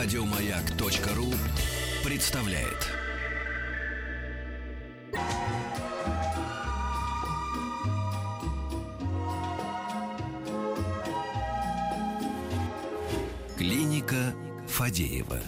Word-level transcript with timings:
Радиомаяк.ру 0.00 1.26
представляет. 2.08 2.86
Клиника 13.56 14.14
Фадеева. 14.68 15.38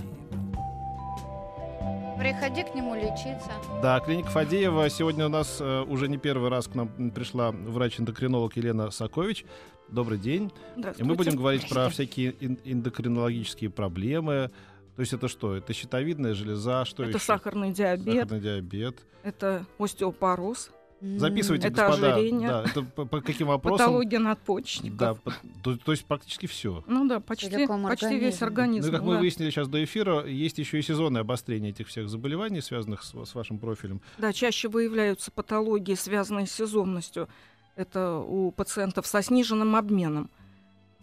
Приходи 2.18 2.64
к 2.64 2.74
нему 2.74 2.96
лечиться. 2.96 3.52
Да, 3.80 4.00
клиника 4.00 4.30
Фадеева. 4.30 4.90
Сегодня 4.90 5.26
у 5.26 5.28
нас 5.28 5.58
э, 5.60 5.82
уже 5.82 6.08
не 6.08 6.18
первый 6.18 6.50
раз 6.50 6.66
к 6.66 6.74
нам 6.74 7.12
пришла 7.12 7.52
врач-эндокринолог 7.52 8.56
Елена 8.56 8.90
Сакович. 8.90 9.44
Добрый 9.92 10.18
день. 10.18 10.52
И 10.98 11.02
мы 11.02 11.14
будем 11.14 11.36
говорить 11.36 11.68
про 11.68 11.88
всякие 11.90 12.32
эн- 12.40 12.58
эндокринологические 12.64 13.70
проблемы. 13.70 14.50
То 14.96 15.00
есть 15.00 15.12
это 15.12 15.28
что? 15.28 15.56
Это 15.56 15.72
щитовидная 15.72 16.34
железа, 16.34 16.84
что 16.84 17.02
это 17.02 17.16
еще? 17.16 17.24
сахарный 17.24 17.72
диабет, 17.72 18.28
Сахарный 18.28 18.40
диабет. 18.40 18.98
это 19.22 19.66
остеопороз, 19.78 20.70
Записывайте, 21.00 21.68
Это 21.68 21.86
господа. 21.86 22.14
ожирение. 22.14 22.48
Да, 22.50 22.64
это 22.64 22.82
по, 22.82 23.06
по 23.06 23.20
каким 23.22 23.46
вопросам? 23.46 23.78
патология 23.86 24.18
надпочечников. 24.18 24.98
Да, 24.98 25.14
по- 25.14 25.32
то, 25.62 25.76
то 25.78 25.92
есть 25.92 26.04
практически 26.04 26.44
все. 26.44 26.84
Ну 26.86 27.08
да, 27.08 27.20
почти, 27.20 27.66
почти 27.66 28.18
весь 28.18 28.42
организм. 28.42 28.88
Ну, 28.88 28.92
и 28.92 28.96
как 28.96 29.06
мы 29.06 29.14
да. 29.14 29.20
выяснили 29.20 29.48
сейчас 29.48 29.68
до 29.68 29.82
эфира, 29.82 30.26
есть 30.26 30.58
еще 30.58 30.78
и 30.78 30.82
сезонное 30.82 31.22
обострение 31.22 31.70
этих 31.70 31.88
всех 31.88 32.10
заболеваний, 32.10 32.60
связанных 32.60 33.02
с, 33.02 33.14
с 33.14 33.34
вашим 33.34 33.58
профилем. 33.58 34.02
Да, 34.18 34.34
чаще 34.34 34.68
выявляются 34.68 35.30
патологии, 35.30 35.94
связанные 35.94 36.46
с 36.46 36.52
сезонностью. 36.52 37.30
Это 37.76 38.16
у 38.18 38.50
пациентов 38.50 39.06
со 39.06 39.22
сниженным 39.22 39.76
обменом. 39.76 40.30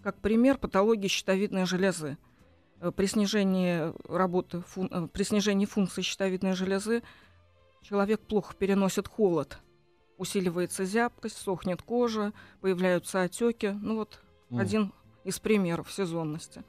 Как 0.04 0.18
пример, 0.20 0.58
патология 0.58 1.08
щитовидной 1.08 1.66
железы. 1.66 2.18
Э, 2.80 2.92
При 2.96 3.06
снижении 3.08 3.92
работы, 4.12 4.60
фун- 4.60 4.90
э, 4.92 5.08
при 5.08 5.24
снижении 5.24 5.66
функции 5.66 6.02
щитовидной 6.02 6.54
железы 6.54 7.04
человек 7.82 8.22
плохо 8.22 8.54
переносит 8.56 9.08
холод. 9.08 9.60
Усиливается 10.18 10.86
зябкость, 10.86 11.38
сохнет 11.38 11.82
кожа, 11.82 12.34
появляются 12.62 13.22
отеки. 13.22 13.68
Ну 13.82 13.96
вот 13.98 14.20
М. 14.52 14.60
один 14.60 14.94
из 15.24 15.40
примеров 15.40 15.92
сезонности. 15.92 16.64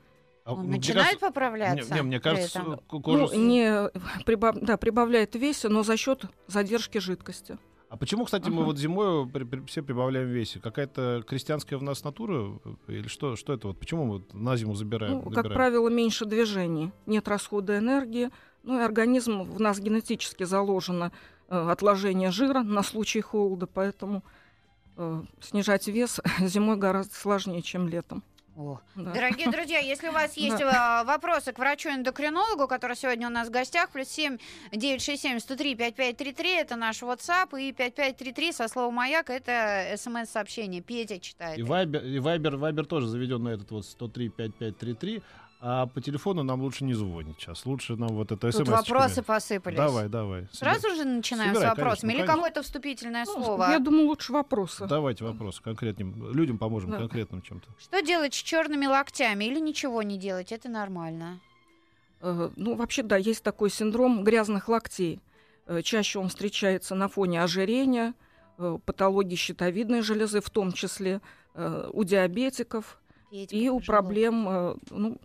А, 0.45 0.55
Он 0.55 0.71
начинает 0.71 1.07
кажется- 1.07 1.27
поправляться? 1.27 1.91
Не, 1.95 2.01
не, 2.01 2.03
мне 2.03 2.21
кажется, 2.21 2.79
кожа... 2.89 3.35
Ну, 3.35 3.47
не 3.47 3.91
прибав- 4.25 4.59
да, 4.61 4.77
прибавляет 4.79 5.35
в 5.35 5.39
весе, 5.39 5.69
но 5.69 5.83
за 5.83 5.97
счет 5.99 6.25
задержки 6.47 6.99
жидкости. 6.99 7.59
А 7.89 7.97
почему, 7.97 8.27
кстати, 8.27 8.51
мы 8.51 8.65
вот 8.65 8.77
зимой 8.77 9.27
при- 9.27 9.45
при- 9.45 9.65
все 9.67 9.83
прибавляем 9.83 10.29
в 10.29 10.31
весе? 10.31 10.61
Какая-то 10.61 11.25
крестьянская 11.27 11.79
в 11.79 11.83
нас 11.83 12.05
натура? 12.05 12.59
э, 12.89 12.93
Или 12.93 13.09
что, 13.09 13.35
что 13.35 13.55
это? 13.55 13.69
Вот 13.69 13.79
почему 13.79 14.05
мы 14.05 14.13
вот 14.15 14.35
на 14.35 14.57
зиму 14.57 14.75
забираем? 14.75 15.13
Ну, 15.15 15.23
как 15.23 15.37
набираем? 15.37 15.55
правило, 15.55 15.89
меньше 15.89 16.27
движений, 16.27 16.93
нет 17.07 17.27
расхода 17.29 17.79
энергии. 17.79 18.31
Ну 18.63 18.79
и 18.79 18.83
организм 18.83 19.43
в 19.43 19.59
нас 19.61 19.81
генетически 19.81 20.45
заложено 20.45 21.13
э, 21.49 21.57
отложение 21.71 22.31
жира 22.31 22.63
на 22.63 22.83
случай 22.83 23.23
холода, 23.23 23.67
поэтому 23.67 24.23
э, 24.99 25.23
снижать 25.41 25.87
вес 25.89 26.21
зимой 26.41 26.77
гораздо 26.77 27.15
сложнее, 27.15 27.63
чем 27.63 27.89
летом. 27.89 28.23
О. 28.59 28.81
Да. 28.97 29.13
Дорогие 29.13 29.49
друзья, 29.53 29.79
если 29.79 30.09
у 30.09 30.13
вас 30.13 30.37
есть 30.37 30.61
а, 30.61 31.05
вопросы 31.05 31.53
к 31.53 31.61
врачу-эндокринологу, 31.61 32.67
который 32.67 32.97
сегодня 32.97 33.29
у 33.29 33.31
нас 33.31 33.47
в 33.47 33.53
гостях, 33.53 33.91
плюс 33.91 34.09
7 34.09 34.39
967 34.73 35.39
103 35.39 35.77
5533, 35.77 36.51
это 36.57 36.75
наш 36.75 37.01
WhatsApp, 37.05 37.51
и 37.61 37.71
5533 37.71 38.53
со 38.53 38.67
словом 38.67 38.95
«Маяк» 38.95 39.31
это 39.31 39.95
смс-сообщение. 39.97 40.83
Петя 40.83 41.21
читает. 41.21 41.57
И 41.57 41.63
Вайбер, 41.63 42.05
и 42.05 42.19
Вайбер, 42.19 42.57
Вайбер 42.57 42.87
тоже 42.87 43.07
заведен 43.07 43.45
на 43.45 43.51
этот 43.51 43.71
вот 43.71 43.85
103-5533, 43.85 45.23
а 45.61 45.87
по 45.87 46.01
телефону 46.01 46.43
нам 46.45 46.61
лучше 46.63 46.85
не 46.85 46.95
звонить 46.95 47.37
сейчас. 47.41 47.67
Лучше 47.67 47.97
нам 47.97 48.11
вот 48.11 48.31
это 48.31 48.51
смс 48.53 48.59
Тут 48.59 48.69
вопросы 48.69 49.23
посыпались. 49.23 49.77
Давай, 49.77 50.09
давай. 50.09 50.47
Сразу 50.53 50.95
же 50.95 51.05
начинаем 51.05 51.53
Собирай, 51.55 51.75
с 51.75 51.77
вопросами? 51.77 52.01
конечно, 52.01 52.07
Или 52.07 52.17
конечно. 52.19 52.35
какое-то 52.37 52.63
вступительное 52.63 53.25
Ну, 53.27 53.33
слово? 53.45 53.71
Я 53.71 53.79
думаю, 53.81 54.07
лучше 54.07 54.33
вопросы. 54.33 54.87
Давайте 54.87 55.25
вопросы 55.25 55.61
конкретным. 55.63 56.33
Людям 56.33 56.59
поможем 56.59 56.91
Да. 56.93 56.99
конкретным 56.99 57.43
чем-то. 57.43 57.69
Что 57.81 58.01
делать 58.03 58.35
с 58.35 58.37
черными 58.43 58.87
локтями 58.87 59.47
или 59.47 59.59
ничего 59.59 60.03
не 60.03 60.17
делать? 60.17 60.53
Это 60.53 60.69
нормально. 60.69 61.41
Э, 62.21 62.51
Ну, 62.57 62.75
вообще, 62.77 63.03
да, 63.03 63.17
есть 63.17 63.43
такой 63.43 63.71
синдром 63.71 64.23
грязных 64.25 64.69
локтей. 64.69 65.21
Э, 65.67 65.83
Чаще 65.83 66.19
он 66.21 66.29
встречается 66.29 66.95
на 66.95 67.09
фоне 67.09 67.43
ожирения, 67.43 68.15
э, 68.59 68.79
патологии 68.85 69.35
щитовидной 69.37 70.03
железы, 70.03 70.41
в 70.41 70.51
том 70.51 70.73
числе 70.73 71.21
у 71.93 72.05
диабетиков 72.05 73.01
Петь 73.33 73.53
и 73.53 73.69
у 73.69 73.81
проблем, 73.81 74.79
ну, 74.91 75.19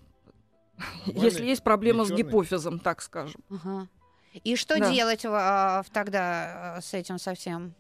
если 1.05 1.45
есть 1.45 1.63
проблема 1.63 2.05
с 2.05 2.11
гипофизом, 2.11 2.79
так 2.79 3.01
скажем. 3.01 3.41
Ага. 3.49 3.88
И 4.44 4.55
что 4.55 4.79
Да. 4.79 4.91
делать 4.91 5.23
а, 5.25 5.83
тогда 5.94 6.75
а, 6.77 6.81
с 6.81 6.94
этим 6.94 7.19
совсем? 7.19 7.75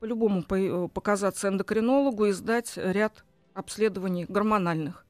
По-любому 0.00 0.42
по- 0.44 0.54
э, 0.54 0.88
показаться 0.88 1.48
эндокринологу 1.48 2.26
и 2.26 2.32
сдать 2.32 2.72
ряд 2.76 3.24
обследований 3.54 4.24
гормональных. 4.28 5.04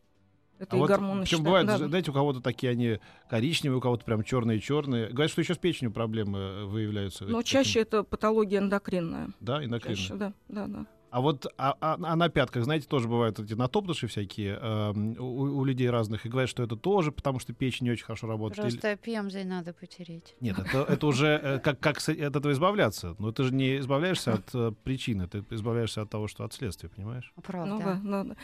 Это 0.59 0.75
А 0.75 0.77
и 0.77 0.81
вот 0.81 0.89
гормоны 0.89 1.23
причем 1.23 1.43
бывает, 1.43 1.67
да. 1.67 1.77
знаете, 1.77 2.11
у 2.11 2.15
кого-то 2.15 2.41
такие 2.41 2.71
они 2.73 2.99
коричневые, 3.29 3.77
у 3.77 3.81
кого-то 3.83 4.07
прям 4.07 4.25
черные-черные. 4.25 5.09
Говорят, 5.11 5.31
что 5.31 5.43
еще 5.43 5.55
с 5.55 5.59
печенью 5.59 5.93
проблемы 5.93 6.39
э, 6.39 6.65
выявляются. 6.65 7.25
Но 7.25 7.39
Таким- 7.39 7.45
чаще 7.45 7.81
это 7.81 8.03
патология 8.05 8.59
эндокринная. 8.59 9.29
Да, 9.41 9.63
эндокринные. 9.63 9.97
Чаще, 9.97 10.15
да, 10.15 10.33
да, 10.49 10.67
да. 10.67 10.87
А 11.17 11.21
вот 11.23 11.47
а, 11.57 11.75
а- 11.81 11.97
а 11.99 12.15
на 12.15 12.29
пятках, 12.29 12.65
знаете, 12.65 12.87
тоже 12.87 13.09
бывают 13.09 13.39
эти 13.41 13.55
натоптыши 13.55 14.07
всякие 14.07 14.59
эм, 14.61 15.17
у, 15.19 15.61
у 15.61 15.65
людей 15.65 15.89
разных. 15.89 16.27
И 16.27 16.29
говорят, 16.29 16.51
что 16.51 16.63
это 16.63 16.77
тоже 16.77 17.11
потому, 17.11 17.39
что 17.39 17.55
печень 17.55 17.87
не 17.87 17.93
очень 17.93 18.05
хорошо 18.05 18.27
работает. 18.27 18.59
Или- 18.59 18.79
Просто 18.81 18.97
пемзой 18.97 19.45
надо 19.45 19.73
потереть. 19.73 20.37
Нет, 20.41 20.59
это, 20.59 20.83
это 20.89 21.07
уже 21.07 21.41
э, 21.43 21.59
как, 21.61 21.81
как 21.81 22.01
с- 22.01 22.11
от 22.11 22.37
этого 22.37 22.53
избавляться. 22.53 23.17
Но 23.19 23.33
ты 23.33 23.45
же 23.45 23.55
не 23.55 23.79
избавляешься 23.79 24.35
от 24.35 24.55
э, 24.55 24.73
причины, 24.85 25.27
ты 25.27 25.43
избавляешься 25.49 26.03
от 26.03 26.11
того, 26.11 26.29
что 26.29 26.45
от 26.45 26.53
следствия, 26.53 26.91
понимаешь? 26.91 27.33
Правда. 27.43 27.73
Ну 27.73 27.79
да, 27.79 28.01
да, 28.05 28.25
да. 28.25 28.37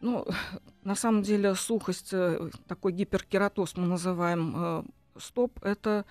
Ну, 0.00 0.26
на 0.82 0.96
самом 0.96 1.22
деле 1.22 1.54
сухость, 1.54 2.12
э, 2.12 2.50
такой 2.66 2.94
гиперкератоз 2.94 3.76
мы 3.76 3.86
называем 3.86 4.54
э, 4.56 4.82
стоп, 5.20 5.60
это, 5.62 6.04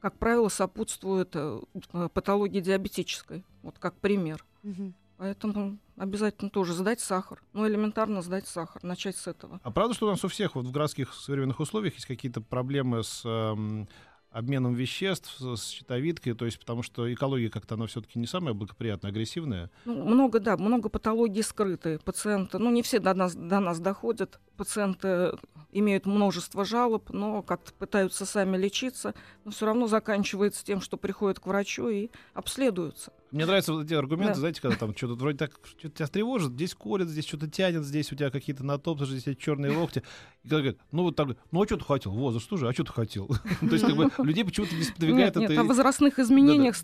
как 0.00 0.18
правило, 0.18 0.48
сопутствует 0.48 1.30
э, 1.36 1.60
э, 1.92 2.08
патологии 2.12 2.58
диабетической, 2.58 3.44
вот 3.62 3.78
как 3.78 3.94
пример. 4.00 4.44
Мгм. 4.64 4.94
Поэтому 5.16 5.78
обязательно 5.96 6.50
тоже 6.50 6.74
сдать 6.74 7.00
сахар. 7.00 7.42
Ну, 7.52 7.66
элементарно 7.66 8.22
сдать 8.22 8.46
сахар, 8.46 8.82
начать 8.82 9.16
с 9.16 9.26
этого. 9.26 9.60
А 9.62 9.70
правда, 9.70 9.94
что 9.94 10.06
у 10.06 10.10
нас 10.10 10.24
у 10.24 10.28
всех 10.28 10.54
вот 10.54 10.66
в 10.66 10.70
городских 10.70 11.14
современных 11.14 11.60
условиях 11.60 11.94
есть 11.94 12.06
какие-то 12.06 12.40
проблемы 12.40 13.04
с 13.04 13.22
эм, 13.24 13.88
обменом 14.32 14.74
веществ, 14.74 15.36
с 15.38 15.56
с 15.56 15.68
щитовидкой, 15.68 16.34
то 16.34 16.44
есть 16.44 16.58
потому 16.58 16.82
что 16.82 17.12
экология 17.12 17.50
как-то 17.50 17.74
она 17.74 17.86
все-таки 17.86 18.18
не 18.18 18.26
самая 18.26 18.54
благоприятная, 18.54 19.10
агрессивная. 19.10 19.70
Ну, 19.84 20.04
много, 20.04 20.40
да, 20.40 20.56
много 20.56 20.88
патологий 20.88 21.42
скрытые. 21.42 21.98
Пациенты, 21.98 22.58
ну, 22.58 22.70
не 22.70 22.82
все 22.82 22.98
до 22.98 23.14
нас, 23.14 23.34
до 23.34 23.60
нас 23.60 23.78
доходят. 23.78 24.40
Пациенты 24.56 25.32
имеют 25.70 26.06
множество 26.06 26.64
жалоб, 26.64 27.10
но 27.10 27.42
как-то 27.42 27.72
пытаются 27.74 28.24
сами 28.26 28.56
лечиться, 28.56 29.14
но 29.44 29.50
все 29.50 29.66
равно 29.66 29.86
заканчивается 29.86 30.64
тем, 30.64 30.80
что 30.80 30.96
приходят 30.96 31.38
к 31.38 31.46
врачу 31.46 31.88
и 31.88 32.10
обследуются. 32.34 33.12
Мне 33.32 33.46
нравятся 33.46 33.72
вот 33.72 33.86
эти 33.86 33.94
аргументы, 33.94 34.34
Да. 34.34 34.40
знаете, 34.40 34.60
когда 34.60 34.76
там 34.76 34.94
что-то 34.94 35.14
вроде 35.14 35.38
так 35.38 35.52
что 35.64 35.88
тебя 35.88 36.06
тревожит, 36.06 36.52
здесь 36.52 36.74
колет, 36.74 37.08
здесь 37.08 37.26
что-то 37.26 37.48
тянет, 37.48 37.82
здесь 37.82 38.12
у 38.12 38.14
тебя 38.14 38.30
какие-то 38.30 38.62
натоптыши, 38.62 39.12
здесь 39.12 39.26
эти 39.26 39.40
черные 39.40 39.74
локти. 39.76 40.02
И 40.44 40.48
когда 40.48 40.58
говорят, 40.58 40.76
ну 40.92 41.02
вот 41.04 41.16
так, 41.16 41.28
ну 41.50 41.62
а 41.62 41.66
что 41.66 41.78
ты 41.78 41.84
хотел? 41.84 42.12
Вот, 42.12 42.32
за 42.34 42.40
что 42.40 42.58
же, 42.58 42.68
а 42.68 42.72
что 42.74 42.84
ты 42.84 42.92
хотел? 42.92 43.26
То 43.60 43.66
есть 43.72 43.86
как 43.86 43.96
бы 43.96 44.10
людей 44.18 44.44
почему-то 44.44 44.74
не 44.74 44.82
сподвигает 44.84 45.34
нет, 45.36 45.48
нет, 45.48 45.50
это. 45.52 45.60
о 45.62 45.64
возрастных 45.64 46.18
изменениях 46.18 46.76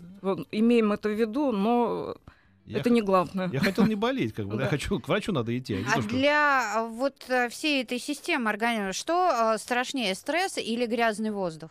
имеем 0.51 0.91
это 0.91 1.09
в 1.09 1.13
виду, 1.19 1.51
но 1.51 2.17
Я 2.65 2.79
это 2.79 2.89
не 2.89 3.01
главное. 3.03 3.47
Я 3.53 3.59
хотел 3.59 3.85
не 3.85 3.95
болеть, 3.95 4.33
как 4.33 4.47
бы, 4.47 4.57
да, 4.57 4.63
я 4.63 4.69
хочу, 4.69 4.99
к 4.99 5.07
врачу 5.07 5.31
надо 5.31 5.55
идти. 5.55 5.75
а 5.75 5.77
не 5.77 5.83
А 5.85 5.95
то, 5.97 6.01
что- 6.01 6.09
для 6.09 6.87
вот 6.89 7.15
а, 7.29 7.47
всей 7.49 7.83
этой 7.83 7.99
системы 7.99 8.49
организма, 8.49 8.93
что 8.93 9.29
а, 9.29 9.57
страшнее, 9.59 10.15
стресс 10.15 10.57
или 10.57 10.87
грязный 10.87 11.29
воздух? 11.29 11.69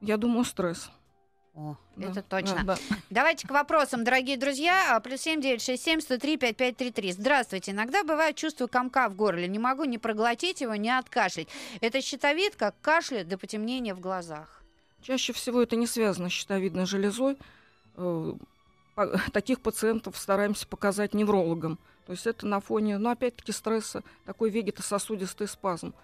Я 0.00 0.16
думаю, 0.16 0.44
стресс. 0.44 0.90
О, 1.54 1.76
Да, 1.96 2.10
это 2.10 2.22
точно. 2.22 2.62
да, 2.64 2.76
да. 2.76 2.96
Давайте 3.10 3.46
к 3.46 3.50
вопросам, 3.50 4.04
дорогие 4.04 4.36
друзья. 4.36 4.94
А, 4.96 5.00
Плюс 5.00 5.20
семь 5.22 5.40
девять 5.40 5.62
шесть 5.62 5.82
семь 5.84 6.00
сто 6.00 6.16
три 6.16 6.36
пять 6.36 6.56
пять 6.56 6.76
три 6.76 6.90
три. 6.92 7.12
Здравствуйте. 7.12 7.72
Иногда 7.72 8.04
бывает 8.04 8.36
чувство 8.36 8.66
комка 8.68 9.08
в 9.08 9.16
горле. 9.16 9.48
Не 9.48 9.58
могу 9.58 9.84
ни 9.84 9.96
проглотить 9.96 10.60
его, 10.60 10.74
ни 10.76 10.88
откашлять. 10.88 11.48
Это 11.80 12.00
щитовидка, 12.00 12.72
кашля 12.80 13.24
до 13.24 13.36
потемнения 13.36 13.94
в 13.94 14.00
глазах. 14.00 14.62
Чаще 15.02 15.32
всего 15.32 15.60
это 15.62 15.76
не 15.76 15.86
связано 15.86 16.28
с 16.28 16.32
щитовидной 16.32 16.86
железой. 16.86 17.36
Э, 17.96 18.34
Таких 19.32 19.60
пациентов 19.60 20.18
стараемся 20.18 20.66
показать 20.66 21.14
неврологам. 21.14 21.78
То 22.06 22.12
есть 22.12 22.26
это 22.26 22.46
на 22.46 22.60
фоне, 22.60 22.98
ну, 22.98 23.08
опять-таки, 23.10 23.50
стресса, 23.52 24.02
такой 24.26 24.50
вегетососудистый 24.50 25.48
спазм. 25.48 25.94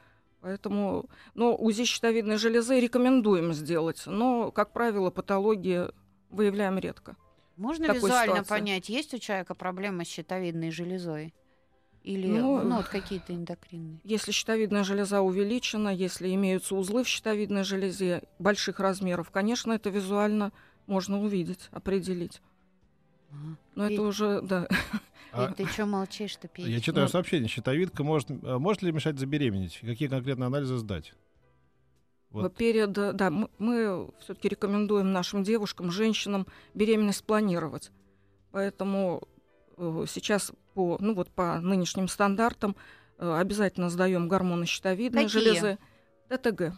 Поэтому, 0.41 1.09
но 1.35 1.57
УЗИ 1.57 1.85
щитовидной 1.85 2.37
железы 2.37 2.79
рекомендуем 2.79 3.53
сделать, 3.53 4.03
но, 4.07 4.51
как 4.51 4.73
правило, 4.73 5.11
патологии 5.11 5.89
выявляем 6.31 6.79
редко. 6.79 7.17
Можно 7.57 7.93
визуально 7.93 8.37
ситуации. 8.37 8.49
понять, 8.49 8.89
есть 8.89 9.15
у 9.15 9.19
человека 9.19 9.55
проблема 9.55 10.05
с 10.05 10.09
щитовидной 10.09 10.71
железой? 10.71 11.35
Или 12.07 12.29
ну, 12.29 12.63
ну, 12.63 12.77
вот 12.77 12.87
какие-то 12.87 13.35
эндокринные? 13.35 13.99
Если 14.05 14.31
щитовидная 14.31 14.85
железа 14.85 15.23
увеличена, 15.23 15.89
если 15.89 16.33
имеются 16.33 16.77
узлы 16.77 17.03
в 17.03 17.09
щитовидной 17.09 17.65
железе 17.65 18.23
больших 18.39 18.79
размеров, 18.79 19.31
конечно, 19.31 19.73
это 19.73 19.91
визуально 19.91 20.53
можно 20.87 21.21
увидеть, 21.21 21.69
определить. 21.73 22.41
Но 23.75 23.89
и... 23.89 23.95
это 23.95 24.03
уже, 24.03 24.41
да. 24.41 24.69
А... 25.37 25.53
Ты 25.53 25.67
что 25.67 25.87
молчишь, 25.87 26.37
ты 26.37 26.49
пьешь? 26.49 26.67
Я 26.67 26.81
читаю 26.81 27.07
ну... 27.07 27.11
сообщение. 27.11 27.49
Щитовидка 27.49 28.03
может, 28.03 28.29
а, 28.31 28.59
может 28.59 28.83
ли 28.83 28.93
мешать 28.93 29.19
забеременеть? 29.19 29.79
Какие 29.81 30.09
конкретные 30.09 30.47
анализы 30.47 30.77
сдать? 30.79 31.15
Вот. 32.31 32.55
Перед, 32.57 32.93
да, 32.93 33.31
мы, 33.31 33.49
мы 33.59 34.11
все-таки 34.21 34.49
рекомендуем 34.49 35.13
нашим 35.13 35.43
девушкам, 35.43 35.91
женщинам 35.91 36.47
беременность 36.75 37.25
планировать. 37.25 37.91
Поэтому 38.51 39.23
э, 39.77 40.05
сейчас 40.09 40.53
по, 40.75 40.99
ну 41.01 41.15
вот 41.15 41.31
по 41.31 41.61
нынешним 41.61 42.09
стандартам 42.09 42.77
э, 43.19 43.39
обязательно 43.39 43.91
сдаем 43.91 44.29
гормоны 44.29 44.67
щитовидной 44.67 45.25
Какие? 45.25 45.39
железы. 45.39 45.79
ТТГ. 46.29 46.73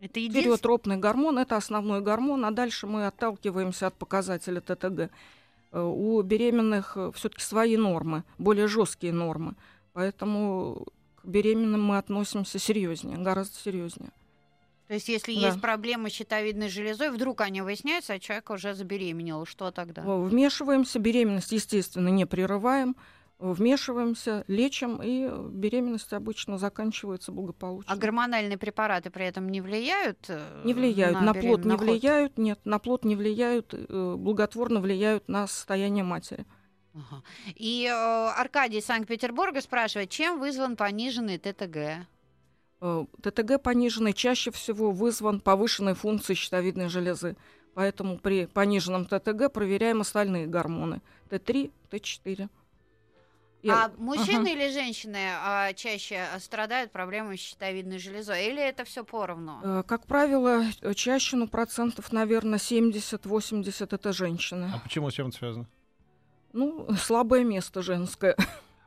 Это 0.00 0.14
Тиреотропный 0.14 0.96
гормон– 0.96 1.38
это 1.40 1.56
основной 1.56 2.00
гормон, 2.00 2.44
а 2.44 2.50
дальше 2.50 2.86
мы 2.86 3.06
отталкиваемся 3.06 3.86
от 3.86 3.94
показателя 3.94 4.60
ТТГ. 4.60 5.10
Э, 5.74 5.82
у 5.82 6.22
беременных 6.22 6.92
э, 6.96 7.10
все-таки 7.16 7.42
свои 7.42 7.76
нормы, 7.76 8.22
более 8.38 8.68
жесткие 8.68 9.12
нормы. 9.12 9.56
Поэтому 9.92 10.86
к 11.16 11.26
беременным 11.26 11.82
мы 11.82 11.98
относимся 11.98 12.60
серьезнее, 12.60 13.18
гораздо 13.18 13.56
серьезнее. 13.56 14.12
То 14.86 14.94
есть, 14.94 15.08
если 15.08 15.34
да. 15.34 15.48
есть 15.48 15.60
проблемы 15.60 16.10
с 16.10 16.12
щитовидной 16.12 16.68
железой, 16.68 17.10
вдруг 17.10 17.40
они 17.40 17.60
выясняются, 17.60 18.12
а 18.12 18.20
человек 18.20 18.50
уже 18.50 18.74
забеременел, 18.74 19.46
что 19.46 19.72
тогда? 19.72 20.02
Вмешиваемся, 20.02 21.00
беременность, 21.00 21.50
естественно, 21.50 22.08
не 22.08 22.24
прерываем 22.24 22.94
вмешиваемся, 23.38 24.44
лечим, 24.48 25.00
и 25.02 25.28
беременность 25.50 26.12
обычно 26.12 26.58
заканчивается 26.58 27.32
благополучно. 27.32 27.92
А 27.92 27.96
гормональные 27.96 28.58
препараты 28.58 29.10
при 29.10 29.26
этом 29.26 29.48
не 29.48 29.60
влияют? 29.60 30.18
Э, 30.28 30.62
не 30.64 30.74
влияют, 30.74 31.14
на, 31.14 31.32
на 31.32 31.34
плод 31.34 31.64
не 31.64 31.76
влияют, 31.76 32.38
нет, 32.38 32.60
на 32.64 32.78
плод 32.78 33.04
не 33.04 33.16
влияют, 33.16 33.74
э, 33.74 34.14
благотворно 34.16 34.80
влияют 34.80 35.28
на 35.28 35.46
состояние 35.46 36.04
матери. 36.04 36.46
Ага. 36.94 37.22
И 37.56 37.86
э, 37.86 37.92
Аркадий 37.92 38.78
из 38.78 38.86
Санкт-Петербурга 38.86 39.60
спрашивает, 39.60 40.10
чем 40.10 40.38
вызван 40.38 40.76
пониженный 40.76 41.38
ТТГ? 41.38 42.06
Э, 42.80 43.04
ТТГ 43.22 43.60
пониженный 43.62 44.12
чаще 44.12 44.52
всего 44.52 44.92
вызван 44.92 45.40
повышенной 45.40 45.94
функцией 45.94 46.36
щитовидной 46.36 46.88
железы. 46.88 47.36
Поэтому 47.74 48.18
при 48.18 48.46
пониженном 48.46 49.06
ТТГ 49.06 49.52
проверяем 49.52 50.00
остальные 50.00 50.46
гормоны 50.46 51.02
Т3, 51.30 51.72
Т4. 51.90 52.48
А 53.70 53.90
мужчины 53.96 54.48
uh-huh. 54.48 54.52
или 54.52 54.72
женщины 54.72 55.18
а, 55.40 55.72
чаще 55.72 56.26
страдают 56.38 56.92
проблемами 56.92 57.36
с 57.36 57.40
щитовидной 57.40 57.98
железой? 57.98 58.46
Или 58.46 58.62
это 58.62 58.84
все 58.84 59.04
поровну? 59.04 59.60
Э, 59.62 59.82
как 59.86 60.06
правило, 60.06 60.64
чаще, 60.94 61.36
ну, 61.36 61.48
процентов, 61.48 62.12
наверное, 62.12 62.58
70-80 62.58 63.88
это 63.90 64.12
женщины. 64.12 64.70
А 64.74 64.78
почему 64.78 65.10
с 65.10 65.14
чем 65.14 65.28
это 65.28 65.36
связано? 65.36 65.66
Ну, 66.52 66.86
слабое 66.96 67.42
место 67.44 67.82
женское. 67.82 68.36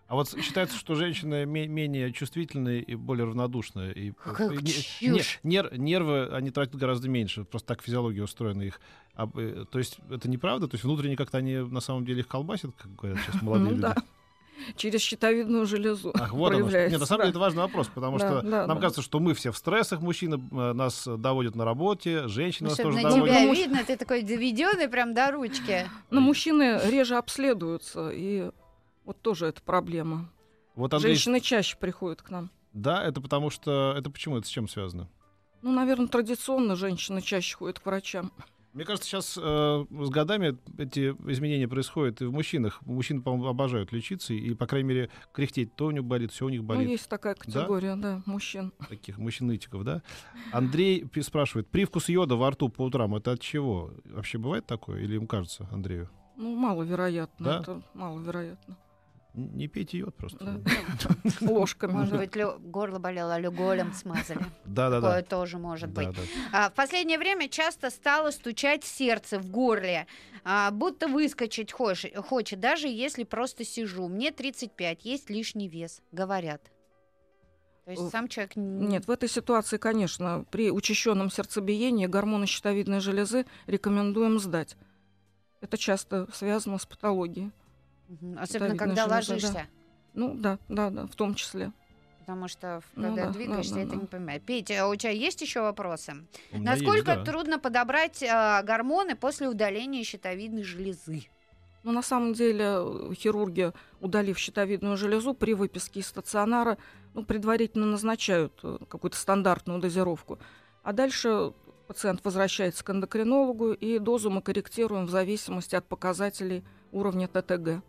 А 0.08 0.16
вот 0.16 0.30
считается, 0.42 0.78
что 0.78 0.96
женщины 0.96 1.46
менее 1.46 2.14
чувствительные 2.14 2.82
и 2.82 2.96
более 2.96 3.26
равнодушные. 3.26 3.94
И, 3.94 4.12
как 4.12 4.40
и, 4.40 4.58
не, 5.06 5.22
нер, 5.44 5.78
нервы 5.78 6.30
они 6.32 6.50
тратят 6.50 6.76
гораздо 6.76 7.10
меньше. 7.10 7.44
Просто 7.44 7.68
так 7.68 7.82
физиология 7.82 8.24
устроена 8.24 8.62
их. 8.62 8.80
А, 9.16 9.30
э, 9.36 9.66
то 9.70 9.80
есть 9.80 9.98
это 10.10 10.30
неправда? 10.30 10.70
То 10.70 10.76
есть 10.76 10.86
внутренне 10.86 11.18
как-то 11.18 11.40
они 11.40 11.58
на 11.58 11.82
самом 11.82 12.06
деле 12.06 12.22
их 12.22 12.28
колбасят, 12.30 12.72
как 12.78 12.96
говорят 12.96 13.20
сейчас 13.20 13.42
молодые 13.42 13.72
ну, 13.72 13.72
люди? 13.72 13.82
Да 13.82 13.96
через 14.76 15.02
щитовидную 15.02 15.66
железу 15.66 16.12
Ах, 16.14 16.32
вот 16.34 16.50
проявляется. 16.50 16.92
Нет, 16.92 17.00
на 17.00 17.06
самом 17.06 17.22
деле 17.22 17.30
это 17.32 17.40
важный 17.40 17.62
вопрос, 17.62 17.88
потому 17.94 18.18
да, 18.18 18.28
что 18.28 18.42
да, 18.42 18.68
нам 18.68 18.78
да. 18.78 18.82
кажется, 18.82 19.02
что 19.02 19.20
мы 19.20 19.34
все 19.34 19.52
в 19.52 19.58
стрессах, 19.58 20.02
мужчины 20.02 20.36
э, 20.36 20.74
нас 20.74 21.08
доводят 21.08 21.56
на 21.56 21.66
работе, 21.66 22.28
женщины 22.28 22.70
ну, 22.70 22.72
нас 22.72 22.78
тоже 22.78 23.02
на 23.02 23.10
доводят. 23.10 23.36
тебя 23.36 23.54
видно, 23.54 23.84
ты 23.86 23.98
такой 23.98 24.24
доведенный 24.24 24.88
прям 24.88 25.14
до 25.14 25.32
ручки. 25.32 25.90
Но 26.10 26.22
мужчины 26.22 26.80
реже 26.86 27.16
обследуются, 27.18 28.10
и 28.10 28.50
вот 29.06 29.22
тоже 29.22 29.48
это 29.48 29.62
проблема. 29.62 30.30
Вот, 30.76 30.94
Андрей... 30.94 31.14
Женщины 31.14 31.40
чаще 31.40 31.78
приходят 31.78 32.22
к 32.22 32.30
нам. 32.30 32.52
Да, 32.74 33.04
это 33.04 33.22
потому 33.22 33.50
что... 33.50 33.96
Это 33.98 34.10
почему? 34.10 34.38
Это 34.38 34.48
с 34.48 34.50
чем 34.50 34.68
связано? 34.68 35.10
Ну, 35.62 35.72
наверное, 35.72 36.08
традиционно 36.08 36.76
женщины 36.76 37.22
чаще 37.22 37.56
ходят 37.56 37.80
к 37.80 37.86
врачам. 37.86 38.32
Мне 38.78 38.86
кажется, 38.86 39.10
сейчас 39.10 39.40
э, 39.42 39.86
с 39.90 40.10
годами 40.10 40.56
эти 40.78 41.10
изменения 41.32 41.68
происходят 41.68 42.22
и 42.22 42.26
в 42.26 42.32
мужчинах. 42.32 42.80
Мужчины, 42.86 43.24
по-моему, 43.24 43.48
обожают 43.48 43.92
лечиться, 43.92 44.36
и, 44.36 44.54
по 44.54 44.68
крайней 44.68 44.88
мере, 44.88 45.10
кряхтеть 45.34 45.76
то 45.76 45.88
у 45.88 45.92
них 45.92 46.04
болит, 46.04 46.32
все 46.32 46.46
у 46.46 46.50
них 46.50 46.64
болит. 46.64 46.86
Ну, 46.86 46.92
есть 46.92 47.10
такая 47.10 47.34
категория, 47.34 47.96
да, 47.96 48.18
да 48.18 48.24
мужчин. 48.28 48.72
Таких 48.88 49.18
мужчинытиков, 49.18 49.84
да. 49.84 50.04
Андрей 50.52 51.10
спрашивает, 51.22 51.68
привкус 51.68 52.08
йода 52.08 52.36
во 52.36 52.52
рту 52.52 52.70
по 52.70 52.84
утрам, 52.84 53.16
это 53.16 53.32
от 53.32 53.42
чего? 53.42 53.94
Вообще 54.06 54.38
бывает 54.38 54.68
такое, 54.68 55.02
или 55.02 55.16
ему 55.16 55.26
кажется, 55.26 55.68
Андрею? 55.72 56.08
Ну, 56.36 56.56
маловероятно, 56.56 57.46
да? 57.46 57.60
это 57.62 57.82
маловероятно. 57.96 58.78
Не 59.38 59.68
пейте 59.68 60.00
йод 60.00 60.16
просто. 60.16 60.60
Ложками. 61.42 61.92
Может 61.92 62.18
быть, 62.18 62.32
горло 62.60 62.98
болело, 62.98 63.40
люголем 63.40 63.94
смазали. 63.94 64.40
Да, 64.66 64.90
да, 64.90 65.00
да. 65.00 65.08
Такое 65.08 65.24
тоже 65.24 65.58
может 65.60 65.92
быть. 65.92 66.10
А, 66.52 66.72
в 66.72 66.74
последнее 66.74 67.20
время 67.20 67.48
часто 67.48 67.92
стало 67.92 68.32
стучать 68.32 68.84
сердце 68.84 69.38
в 69.38 69.52
горле, 69.52 70.08
а, 70.44 70.72
будто 70.72 71.08
выскочить 71.08 71.72
хочет, 71.72 72.60
даже 72.60 72.88
если 72.88 73.24
просто 73.26 73.64
сижу. 73.64 74.08
Мне 74.08 74.32
35, 74.32 75.06
есть 75.06 75.30
лишний 75.30 75.68
вес, 75.68 76.02
говорят. 76.12 76.62
То 77.86 77.92
есть 77.92 78.10
сам 78.10 78.28
человек... 78.28 78.56
Нет, 78.56 79.08
в 79.08 79.12
этой 79.12 79.30
ситуации, 79.30 79.78
конечно, 79.78 80.46
при 80.50 80.72
учащенном 80.72 81.30
сердцебиении 81.30 82.08
гормоны 82.08 82.48
щитовидной 82.48 83.02
железы 83.02 83.46
рекомендуем 83.68 84.40
сдать. 84.40 84.76
Это 85.62 85.78
часто 85.78 86.28
связано 86.34 86.80
с 86.80 86.88
патологией. 86.88 87.52
Угу. 88.10 88.38
Особенно 88.40 88.76
когда 88.76 89.06
ложишься. 89.06 89.54
Да. 89.54 89.66
Ну 90.14 90.34
да, 90.34 90.60
да, 90.70 90.90
да, 90.90 91.06
в 91.06 91.16
том 91.16 91.36
числе. 91.36 91.72
Потому 92.20 92.48
что 92.50 92.82
ну 92.96 93.04
когда 93.04 93.28
ну, 93.28 93.32
да, 93.32 93.38
двигаешься, 93.38 93.74
да, 93.76 93.80
да, 93.80 93.82
это 93.84 93.96
да. 93.96 94.02
не 94.02 94.06
понимает. 94.08 94.44
Петя, 94.44 94.84
а 94.84 94.88
у 94.88 94.96
тебя 94.96 95.12
есть 95.12 95.42
еще 95.42 95.62
вопросы? 95.62 96.16
Насколько 96.52 97.12
есть, 97.12 97.24
да. 97.24 97.24
трудно 97.24 97.60
подобрать 97.60 98.22
э, 98.22 98.64
гормоны 98.64 99.16
после 99.16 99.48
удаления 99.48 100.04
щитовидной 100.04 100.64
железы? 100.64 101.24
Ну, 101.84 101.94
на 101.94 102.02
самом 102.02 102.34
деле, 102.34 103.14
хирурги, 103.14 103.72
удалив 104.02 104.38
щитовидную 104.38 104.98
железу, 104.98 105.34
при 105.34 105.54
выписке 105.54 106.02
из 106.02 106.08
стационара, 106.08 106.78
ну, 107.14 107.24
предварительно 107.24 107.86
назначают 107.86 108.60
э, 108.62 108.78
какую-то 108.90 109.16
стандартную 109.16 109.80
дозировку. 109.80 110.38
А 110.84 110.92
дальше 110.92 111.54
пациент 111.88 112.20
возвращается 112.26 112.84
к 112.84 112.90
эндокринологу, 112.90 113.72
и 113.72 114.00
дозу 114.00 114.30
мы 114.30 114.42
корректируем 114.42 115.06
в 115.06 115.10
зависимости 115.10 115.76
от 115.76 115.88
показателей 115.88 116.66
уровня 116.92 117.30
ТТГ. 117.30 117.82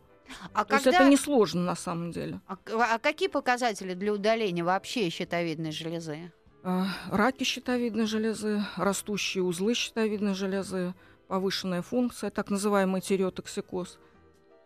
А 0.52 0.64
То 0.64 0.70
когда... 0.70 0.76
есть 0.76 0.86
это 0.86 1.08
несложно 1.08 1.62
на 1.62 1.74
самом 1.74 2.10
деле. 2.10 2.40
А, 2.46 2.56
а 2.66 2.98
какие 2.98 3.28
показатели 3.28 3.94
для 3.94 4.12
удаления 4.12 4.64
вообще 4.64 5.10
щитовидной 5.10 5.72
железы? 5.72 6.32
А, 6.62 6.86
раки 7.10 7.44
щитовидной 7.44 8.06
железы, 8.06 8.62
растущие 8.76 9.44
узлы 9.44 9.74
щитовидной 9.74 10.34
железы, 10.34 10.94
повышенная 11.28 11.82
функция, 11.82 12.30
так 12.30 12.50
называемый 12.50 13.00
тиреотоксикоз. 13.00 13.98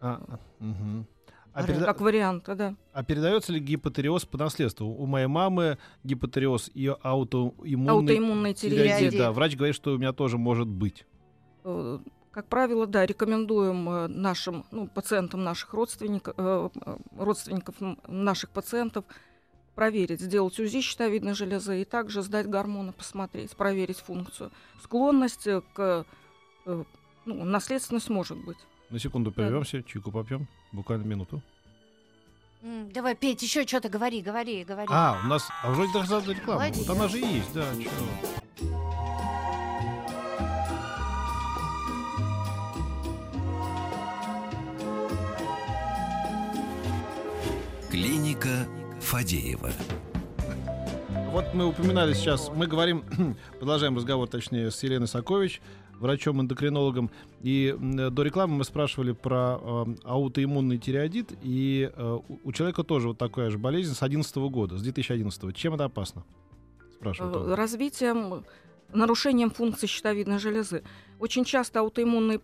А, 0.00 0.38
угу. 0.58 1.06
А 1.54 1.66
переда... 1.66 1.84
Как 1.84 2.00
вариант, 2.00 2.44
да. 2.46 2.74
А 2.92 3.04
передается 3.04 3.52
ли 3.52 3.60
гипотериоз 3.60 4.24
по 4.24 4.38
наследству? 4.38 4.86
У 4.86 5.06
моей 5.06 5.26
мамы 5.26 5.78
гипотериоз 6.02 6.70
и 6.72 6.86
аутоиммунный, 6.86 7.92
аутоиммунный 7.92 8.54
тиреоидит. 8.54 9.18
Да, 9.18 9.32
врач 9.32 9.54
говорит, 9.54 9.76
что 9.76 9.92
у 9.92 9.98
меня 9.98 10.12
тоже 10.12 10.38
может 10.38 10.66
быть. 10.66 11.04
Э, 12.32 12.34
как 12.34 12.46
правило, 12.46 12.86
да, 12.86 13.06
рекомендуем 13.06 13.88
э, 13.88 14.08
нашим 14.08 14.64
ну, 14.70 14.86
пациентам 14.86 15.44
наших 15.44 15.72
родственников, 15.74 16.34
э, 16.36 16.68
э, 16.74 16.96
родственников 17.18 17.74
наших 18.08 18.50
пациентов 18.50 19.04
проверить, 19.74 20.20
сделать 20.20 20.58
УЗИ 20.58 20.80
щитовидной 20.80 21.34
железы 21.34 21.82
и 21.82 21.84
также 21.84 22.22
сдать 22.22 22.48
гормоны, 22.48 22.92
посмотреть, 22.92 23.56
проверить 23.56 23.98
функцию. 23.98 24.50
Склонность 24.82 25.48
к 25.74 26.04
ну, 26.64 26.84
наследственность 27.24 28.10
может 28.10 28.36
быть. 28.44 28.58
На 28.90 28.98
секунду 28.98 29.32
прервемся, 29.32 29.78
да. 29.78 29.82
чайку 29.84 30.10
попьем, 30.10 30.46
буквально 30.72 31.04
минуту. 31.04 31.40
Давай, 32.62 33.16
Петь, 33.16 33.42
еще 33.42 33.66
что-то 33.66 33.88
говори, 33.88 34.20
говори, 34.20 34.62
говори. 34.62 34.86
А, 34.90 35.20
у 35.24 35.26
нас, 35.26 35.48
а 35.62 35.72
вроде 35.72 35.92
даже 35.92 36.32
реклама. 36.32 36.60
Молодец. 36.60 36.86
Вот 36.86 36.96
она 36.96 37.08
же 37.08 37.18
есть, 37.18 37.52
да. 37.54 37.64
Чё? 38.60 38.91
Клиника 47.92 48.66
Фадеева. 49.00 49.70
Вот 51.30 51.52
мы 51.52 51.66
упоминали 51.66 52.14
сейчас, 52.14 52.50
мы 52.56 52.66
говорим, 52.66 53.04
продолжаем 53.58 53.94
разговор, 53.96 54.26
точнее, 54.28 54.70
с 54.70 54.82
Еленой 54.82 55.06
Сокович. 55.06 55.60
врачом-эндокринологом. 56.00 57.10
И 57.42 57.76
до 57.78 58.22
рекламы 58.22 58.56
мы 58.56 58.64
спрашивали 58.64 59.12
про 59.12 59.58
э, 59.60 59.84
аутоиммунный 60.04 60.78
тиреодит. 60.78 61.34
И 61.42 61.90
э, 61.94 62.18
у 62.42 62.52
человека 62.52 62.82
тоже 62.82 63.08
вот 63.08 63.18
такая 63.18 63.50
же 63.50 63.58
болезнь 63.58 63.92
с 63.92 63.98
2011 63.98 64.36
года, 64.50 64.78
с 64.78 64.82
2011. 64.82 65.54
Чем 65.54 65.74
это 65.74 65.84
опасно? 65.84 66.24
Спрашивают. 66.94 67.58
Развитием 67.58 68.42
нарушением 68.92 69.50
функции 69.50 69.86
щитовидной 69.86 70.38
железы. 70.38 70.82
Очень 71.18 71.44
часто 71.44 71.80
аутоиммунный 71.80 72.40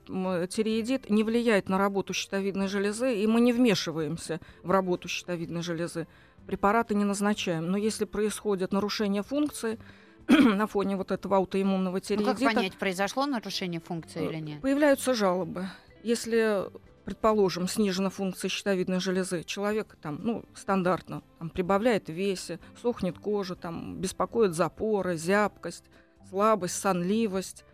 тиреидит 0.48 1.10
не 1.10 1.24
влияет 1.24 1.68
на 1.68 1.78
работу 1.78 2.12
щитовидной 2.14 2.68
железы, 2.68 3.16
и 3.16 3.26
мы 3.26 3.40
не 3.40 3.52
вмешиваемся 3.52 4.40
в 4.62 4.70
работу 4.70 5.08
щитовидной 5.08 5.62
железы. 5.62 6.06
Препараты 6.46 6.94
не 6.94 7.04
назначаем. 7.04 7.70
Но 7.70 7.76
если 7.76 8.04
происходит 8.04 8.72
нарушение 8.72 9.22
функции, 9.22 9.78
на 10.28 10.66
фоне 10.66 10.96
вот 10.96 11.10
этого 11.10 11.38
аутоиммунного 11.38 12.00
тиреидита... 12.00 12.32
Ну, 12.32 12.46
как 12.46 12.54
понять, 12.54 12.76
произошло 12.76 13.26
нарушение 13.26 13.80
функции 13.80 14.28
или 14.28 14.38
нет? 14.38 14.60
Появляются 14.60 15.14
жалобы. 15.14 15.68
Если, 16.02 16.64
предположим, 17.04 17.66
снижена 17.66 18.10
функция 18.10 18.48
щитовидной 18.48 19.00
железы, 19.00 19.42
человек 19.42 19.96
там, 20.02 20.20
ну, 20.22 20.44
стандартно 20.54 21.22
там, 21.38 21.50
прибавляет 21.50 22.08
в 22.08 22.12
весе, 22.12 22.60
сохнет 22.80 23.18
кожа, 23.18 23.54
там, 23.56 23.96
беспокоит 23.96 24.54
запоры, 24.54 25.16
зябкость, 25.16 25.84
слабость, 26.28 26.80
сонливость. 26.80 27.64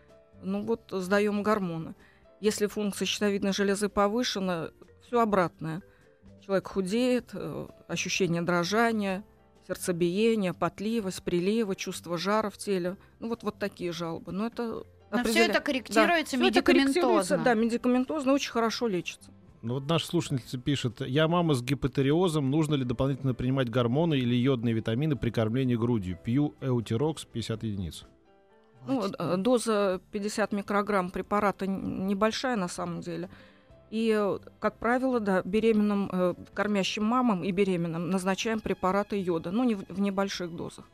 Ну 0.41 0.61
вот 0.63 0.89
сдаем 0.91 1.43
гормоны. 1.43 1.95
Если 2.41 2.67
функция 2.67 3.05
щитовидной 3.05 3.53
железы 3.53 3.89
повышена, 3.89 4.69
все 5.01 5.21
обратное. 5.21 5.81
Человек 6.45 6.67
худеет, 6.67 7.29
э, 7.33 7.67
ощущение 7.87 8.41
дрожания, 8.41 9.23
сердцебиения, 9.67 10.53
потливость, 10.53 11.23
приливы, 11.23 11.75
чувство 11.75 12.17
жара 12.17 12.49
в 12.49 12.57
теле. 12.57 12.97
Ну 13.19 13.29
вот, 13.29 13.43
вот 13.43 13.57
такие 13.57 13.91
жалобы. 13.91 14.31
Но 14.31 14.47
это 14.47 14.63
Но 14.63 14.83
определя... 15.09 15.31
все 15.31 15.51
это 15.51 15.59
корректируется 15.61 16.37
да, 16.37 16.43
медикаментозно. 16.43 16.49
Это 16.49 16.61
корректируется, 16.61 17.37
да, 17.37 17.53
медикаментозно 17.53 18.33
очень 18.33 18.51
хорошо 18.51 18.87
лечится. 18.87 19.31
Ну 19.61 19.75
вот 19.75 19.89
наша 19.89 20.05
слушательница 20.05 20.59
пишет, 20.59 21.01
я 21.01 21.27
мама 21.27 21.55
с 21.55 21.63
гипотериозом, 21.63 22.51
нужно 22.51 22.75
ли 22.75 22.83
дополнительно 22.83 23.33
принимать 23.33 23.67
гормоны 23.69 24.13
или 24.15 24.35
йодные 24.35 24.75
витамины 24.75 25.15
при 25.15 25.31
кормлении 25.31 25.75
грудью? 25.75 26.19
Пью 26.23 26.53
эутирокс 26.61 27.25
50 27.25 27.63
единиц. 27.63 28.05
Ну, 28.87 29.07
э, 29.07 29.37
доза 29.37 29.99
50 30.11 30.51
микрограмм 30.51 31.09
препарата 31.09 31.67
небольшая 31.67 32.55
на 32.55 32.67
самом 32.67 33.01
деле. 33.01 33.29
И, 33.91 34.37
как 34.59 34.77
правило, 34.77 35.19
да, 35.19 35.41
беременным, 35.43 36.09
э, 36.11 36.33
кормящим 36.53 37.05
мамам 37.05 37.43
и 37.43 37.51
беременным 37.51 38.09
назначаем 38.09 38.59
препараты 38.59 39.21
йода, 39.21 39.51
но 39.51 39.63
не 39.63 39.75
в, 39.75 39.85
в 39.89 39.99
небольших 39.99 40.55
дозах. 40.55 40.85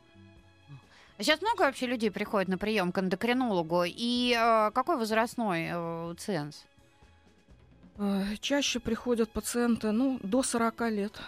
Сейчас 1.18 1.40
много 1.40 1.62
вообще 1.62 1.86
людей 1.86 2.10
приходит 2.10 2.48
на 2.48 2.58
прием 2.58 2.92
к 2.92 2.98
эндокринологу. 2.98 3.84
И 3.86 4.36
э, 4.36 4.70
какой 4.72 4.96
возрастной 4.96 5.68
э, 5.72 6.14
ценз? 6.18 6.64
Э, 7.98 8.36
чаще 8.40 8.80
приходят 8.80 9.30
пациенты, 9.30 9.92
ну, 9.92 10.18
до 10.22 10.42
40 10.42 10.80
лет. 10.90 11.20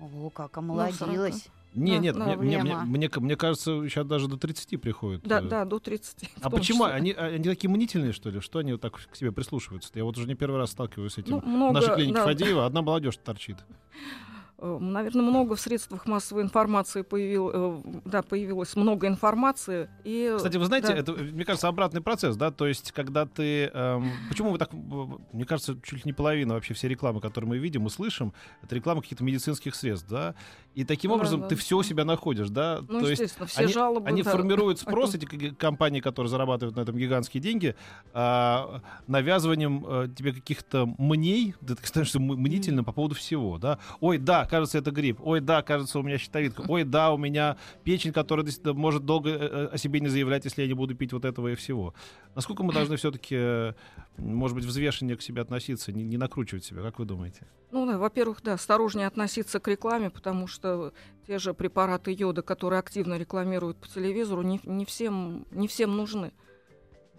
О, 0.00 0.30
как 0.30 0.56
омолодилась. 0.56 1.48
Не, 1.74 1.98
нет, 1.98 2.16
мне, 2.16 2.36
мне, 2.36 2.62
мне, 2.62 2.76
мне, 2.76 3.10
мне 3.14 3.36
кажется, 3.36 3.88
сейчас 3.88 4.06
даже 4.06 4.28
до 4.28 4.36
30 4.36 4.80
приходят. 4.80 5.22
Да, 5.24 5.40
э. 5.40 5.42
да, 5.42 5.64
до 5.64 5.78
30. 5.78 6.30
А 6.40 6.50
почему? 6.50 6.84
Они, 6.84 7.12
они 7.12 7.44
такие 7.44 7.70
мнительные, 7.70 8.12
что 8.12 8.30
ли? 8.30 8.40
Что 8.40 8.60
они 8.60 8.72
вот 8.72 8.80
так 8.80 8.94
к 9.10 9.16
себе 9.16 9.32
прислушиваются? 9.32 9.90
Я 9.94 10.04
вот 10.04 10.16
уже 10.16 10.26
не 10.28 10.34
первый 10.34 10.56
раз 10.58 10.70
сталкиваюсь 10.70 11.14
с 11.14 11.18
этим. 11.18 11.32
Ну, 11.32 11.42
много, 11.42 11.70
в 11.70 11.74
нашей 11.74 11.94
клинике 11.96 12.14
да. 12.14 12.24
Фадеева 12.24 12.66
одна 12.66 12.82
молодежь 12.82 13.16
торчит. 13.16 13.56
Э, 14.64 14.78
наверное, 14.80 15.22
много 15.22 15.56
в 15.56 15.60
средствах 15.60 16.06
массовой 16.06 16.42
информации 16.42 17.02
появил, 17.02 17.50
э, 17.52 17.82
да, 18.06 18.22
появилось 18.22 18.74
много 18.76 19.06
информации. 19.06 19.90
И, 20.04 20.32
Кстати, 20.34 20.56
вы 20.56 20.64
знаете, 20.64 20.88
да. 20.88 20.94
это, 20.94 21.12
мне 21.12 21.44
кажется, 21.44 21.68
обратный 21.68 22.00
процесс, 22.00 22.34
да, 22.36 22.50
то 22.50 22.66
есть, 22.66 22.90
когда 22.92 23.26
ты... 23.26 23.66
Эм, 23.74 24.10
почему 24.30 24.50
вы 24.52 24.58
так... 24.58 24.72
Мне 24.72 25.44
кажется, 25.44 25.76
чуть 25.82 25.98
ли 25.98 26.02
не 26.06 26.12
половина 26.14 26.54
вообще 26.54 26.72
все 26.72 26.88
рекламы, 26.88 27.20
которые 27.20 27.50
мы 27.50 27.58
видим 27.58 27.86
и 27.86 27.90
слышим, 27.90 28.32
это 28.62 28.74
реклама 28.74 29.02
каких-то 29.02 29.22
медицинских 29.22 29.74
средств, 29.74 30.08
да, 30.08 30.34
и 30.74 30.84
таким 30.84 31.10
да, 31.10 31.16
образом 31.16 31.42
да, 31.42 31.48
ты 31.48 31.56
да. 31.56 31.60
все 31.60 31.76
у 31.76 31.82
себя 31.82 32.06
находишь, 32.06 32.48
да, 32.48 32.80
ну, 32.88 33.02
то 33.02 33.10
есть 33.10 33.36
все 33.46 33.64
они, 33.64 33.72
жалобы, 33.72 34.08
они 34.08 34.22
да. 34.22 34.30
формируют 34.30 34.80
спрос, 34.80 35.14
эти 35.14 35.26
компании, 35.50 36.00
которые 36.00 36.30
зарабатывают 36.30 36.74
на 36.76 36.80
этом 36.80 36.96
гигантские 36.96 37.42
деньги, 37.42 37.76
э, 38.14 38.80
навязыванием 39.06 39.84
э, 39.86 40.08
тебе 40.16 40.32
каких-то 40.32 40.86
мней, 40.96 41.54
да, 41.60 41.74
ты 41.74 41.86
становишься 41.86 42.18
мнительным 42.18 42.86
по 42.86 42.92
поводу 42.92 43.14
всего, 43.14 43.58
да, 43.58 43.78
ой, 44.00 44.16
да, 44.16 44.46
кажется, 44.54 44.78
это 44.78 44.92
грипп. 44.92 45.18
Ой, 45.20 45.40
да, 45.40 45.62
кажется, 45.62 45.98
у 45.98 46.02
меня 46.02 46.16
щитовидка. 46.16 46.62
Ой, 46.68 46.84
да, 46.84 47.12
у 47.12 47.18
меня 47.18 47.56
печень, 47.82 48.12
которая 48.12 48.46
может 48.64 49.04
долго 49.04 49.30
э, 49.30 49.36
э, 49.36 49.66
о 49.72 49.78
себе 49.78 49.98
не 49.98 50.06
заявлять, 50.06 50.44
если 50.44 50.62
я 50.62 50.68
не 50.68 50.74
буду 50.74 50.94
пить 50.94 51.12
вот 51.12 51.24
этого 51.24 51.48
и 51.48 51.54
всего. 51.56 51.92
Насколько 52.36 52.62
мы 52.62 52.72
должны 52.72 52.94
все-таки, 52.96 53.34
э, 53.36 53.72
может 54.16 54.56
быть, 54.56 54.64
взвешеннее 54.64 55.16
к 55.16 55.22
себе 55.22 55.42
относиться, 55.42 55.90
не, 55.90 56.04
не 56.04 56.16
накручивать 56.18 56.64
себя, 56.64 56.82
как 56.82 57.00
вы 57.00 57.04
думаете? 57.04 57.48
Ну, 57.72 57.84
да, 57.84 57.98
во-первых, 57.98 58.42
да, 58.44 58.52
осторожнее 58.52 59.08
относиться 59.08 59.58
к 59.58 59.66
рекламе, 59.66 60.08
потому 60.08 60.46
что 60.46 60.92
те 61.26 61.40
же 61.40 61.52
препараты 61.52 62.14
йода, 62.16 62.42
которые 62.42 62.78
активно 62.78 63.18
рекламируют 63.18 63.78
по 63.78 63.88
телевизору, 63.88 64.42
не, 64.42 64.60
не, 64.62 64.84
всем, 64.84 65.46
не 65.50 65.66
всем 65.66 65.96
нужны. 65.96 66.32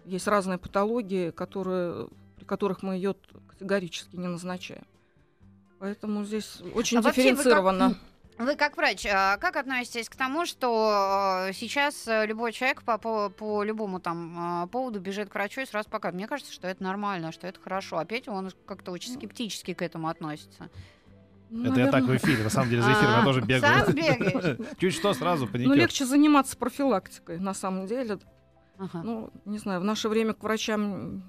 Есть 0.06 0.26
разные 0.26 0.56
патологии, 0.56 1.32
которые, 1.32 2.08
при 2.36 2.46
которых 2.46 2.82
мы 2.82 2.96
йод 2.96 3.18
категорически 3.46 4.16
не 4.16 4.28
назначаем. 4.28 4.86
Поэтому 5.78 6.24
здесь 6.24 6.60
очень 6.74 6.98
а 6.98 7.02
дифференцировано. 7.02 7.88
Вы 7.88 7.94
как, 7.94 8.38
вы 8.46 8.56
как 8.56 8.76
врач, 8.76 9.06
а 9.06 9.36
как 9.36 9.56
относитесь 9.56 10.08
к 10.08 10.16
тому, 10.16 10.46
что 10.46 11.48
э, 11.48 11.52
сейчас 11.52 12.08
э, 12.08 12.26
любой 12.26 12.52
человек 12.52 12.82
по, 12.82 12.96
по, 12.98 13.28
по 13.28 13.62
любому 13.62 14.00
там 14.00 14.64
э, 14.64 14.66
поводу 14.68 15.00
бежит 15.00 15.28
к 15.28 15.34
врачу 15.34 15.60
и 15.60 15.66
сразу 15.66 15.88
показывает? 15.90 16.16
Мне 16.16 16.28
кажется, 16.28 16.52
что 16.52 16.66
это 16.66 16.82
нормально, 16.82 17.32
что 17.32 17.46
это 17.46 17.60
хорошо. 17.60 17.98
Опять 17.98 18.26
он 18.26 18.50
как-то 18.66 18.90
очень 18.90 19.12
скептически 19.14 19.74
к 19.74 19.82
этому 19.82 20.08
относится. 20.08 20.70
Ну, 21.50 21.70
это 21.70 21.80
я 21.80 21.90
так 21.92 22.04
в 22.04 22.16
эфире, 22.16 22.42
на 22.42 22.50
самом 22.50 22.70
деле 22.70 22.82
за 22.82 22.92
эфиром 22.92 23.10
я 23.10 23.20
а, 23.20 23.24
тоже 23.24 23.40
бегаю. 23.42 23.84
Сам 23.84 23.94
бегаешь? 23.94 24.58
Чуть 24.78 24.94
что, 24.94 25.12
сразу 25.12 25.46
паникер. 25.46 25.68
Ну, 25.68 25.74
легче 25.74 26.06
заниматься 26.06 26.56
профилактикой, 26.56 27.38
на 27.38 27.54
самом 27.54 27.86
деле. 27.86 28.18
Ну, 28.92 29.30
не 29.44 29.58
знаю, 29.58 29.80
в 29.80 29.84
наше 29.84 30.08
время 30.08 30.34
к 30.34 30.42
врачам 30.42 31.22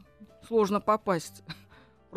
сложно 0.48 0.80
попасть 0.80 1.44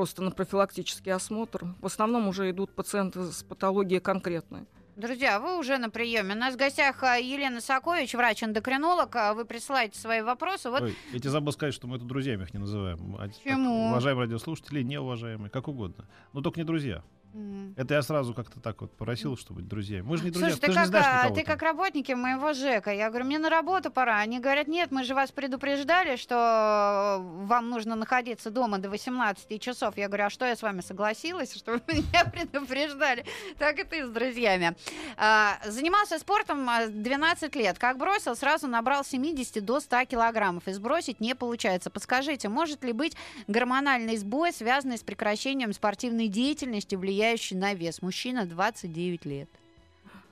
просто 0.01 0.23
на 0.23 0.31
профилактический 0.31 1.13
осмотр. 1.13 1.67
В 1.83 1.85
основном 1.85 2.27
уже 2.27 2.51
идут 2.51 2.71
пациенты 2.71 3.23
с 3.23 3.43
патологией 3.43 4.01
конкретной. 4.01 4.63
Друзья, 4.97 5.39
вы 5.39 5.59
уже 5.59 5.77
на 5.77 5.91
приеме. 5.91 6.35
У 6.35 6.39
нас 6.39 6.55
в 6.55 6.57
гостях 6.57 7.03
а, 7.03 7.17
Елена 7.17 7.61
Сакович, 7.61 8.15
врач-эндокринолог. 8.15 9.15
А 9.15 9.35
вы 9.35 9.45
присылаете 9.45 10.01
свои 10.01 10.23
вопросы. 10.23 10.71
Вот... 10.71 10.81
Ой, 10.81 10.97
я 11.13 11.19
тебе 11.19 11.29
забыл 11.29 11.53
сказать, 11.53 11.75
что 11.75 11.87
мы 11.87 11.97
это 11.97 12.07
друзьями 12.07 12.45
их 12.45 12.55
не 12.55 12.61
называем. 12.61 13.15
А 13.19 13.29
Почему? 13.29 13.83
Так, 13.83 13.91
уважаемые 13.91 14.25
радиослушатели, 14.25 14.83
неуважаемые, 14.83 15.51
как 15.51 15.69
угодно. 15.69 16.07
Но 16.33 16.41
только 16.41 16.61
не 16.61 16.65
друзья. 16.65 17.03
Mm. 17.33 17.75
Это 17.77 17.95
я 17.95 18.03
сразу 18.03 18.35
как-то 18.35 18.61
так 18.61 18.81
вот 18.81 18.97
просил, 18.97 19.37
чтобы 19.37 19.61
быть 19.61 19.69
друзьями. 19.69 20.03
Мы 20.03 20.17
же 20.17 20.25
не 20.25 20.31
друзья. 20.31 20.51
Слушай, 20.51 20.61
ты, 20.61 20.67
ты, 20.67 20.75
как, 20.75 20.87
знаешь 20.89 21.31
а, 21.31 21.35
ты 21.35 21.45
как 21.45 21.63
работники 21.63 22.13
моего 22.13 22.53
ЖЭКа. 22.53 22.93
Я 22.93 23.09
говорю, 23.09 23.27
мне 23.27 23.39
на 23.39 23.49
работу 23.49 23.91
пора. 23.91 24.19
Они 24.19 24.41
говорят, 24.41 24.67
нет, 24.67 24.91
мы 24.91 25.05
же 25.05 25.15
вас 25.15 25.31
предупреждали, 25.31 26.17
что 26.17 27.19
вам 27.21 27.71
нужно 27.71 27.95
находиться 27.95 28.51
дома 28.51 28.79
до 28.79 28.91
18 28.91 29.61
часов. 29.63 29.97
Я 29.97 30.09
говорю, 30.09 30.25
а 30.25 30.31
что 30.31 30.45
я 30.45 30.57
с 30.57 30.63
вами 30.63 30.81
согласилась, 30.81 31.55
что 31.55 31.73
вы 31.73 31.81
меня 31.89 32.25
предупреждали? 32.25 33.25
Так 33.59 33.79
и 33.79 33.85
ты 33.85 34.07
с 34.07 34.11
друзьями. 34.11 34.77
А, 35.17 35.59
занимался 35.65 36.19
спортом 36.19 36.69
12 36.89 37.55
лет. 37.55 37.79
Как 37.79 37.97
бросил, 37.97 38.35
сразу 38.35 38.67
набрал 38.67 39.05
70 39.05 39.65
до 39.65 39.79
100 39.79 40.07
килограммов. 40.07 40.67
И 40.67 40.73
сбросить 40.73 41.21
не 41.21 41.37
получается. 41.37 41.91
Подскажите, 41.91 42.49
может 42.49 42.83
ли 42.83 42.93
быть 42.93 43.17
гормональный 43.47 44.17
сбой, 44.17 44.53
связанный 44.53 44.99
с 44.99 45.03
прекращением 45.03 45.73
спортивной 45.73 46.27
деятельности, 46.27 46.97
влияет 46.97 47.20
влияющий 47.21 47.57
на 47.57 47.75
вес. 47.75 48.03
Мужчина 48.03 48.47
29 48.47 49.25
лет. 49.27 49.49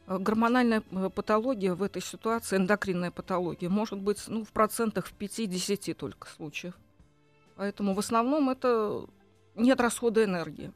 Э, 0.07 0.19
гормональная 0.19 0.83
э, 0.91 1.11
патология 1.15 1.75
в 1.75 1.83
этой 1.83 2.03
ситуации, 2.03 2.57
эндокринная 2.57 3.11
патология, 3.11 3.69
может 3.69 3.99
быть 3.99 4.25
ну, 4.27 4.45
в 4.45 4.53
процентах 4.53 5.07
в 5.07 5.15
5-10 5.17 5.95
только 5.95 6.29
случаев. 6.29 6.75
Поэтому 7.57 7.95
в 7.95 7.99
основном 7.99 8.49
это 8.51 9.07
нет 9.55 9.81
расхода 9.81 10.25
энергии. 10.25 10.73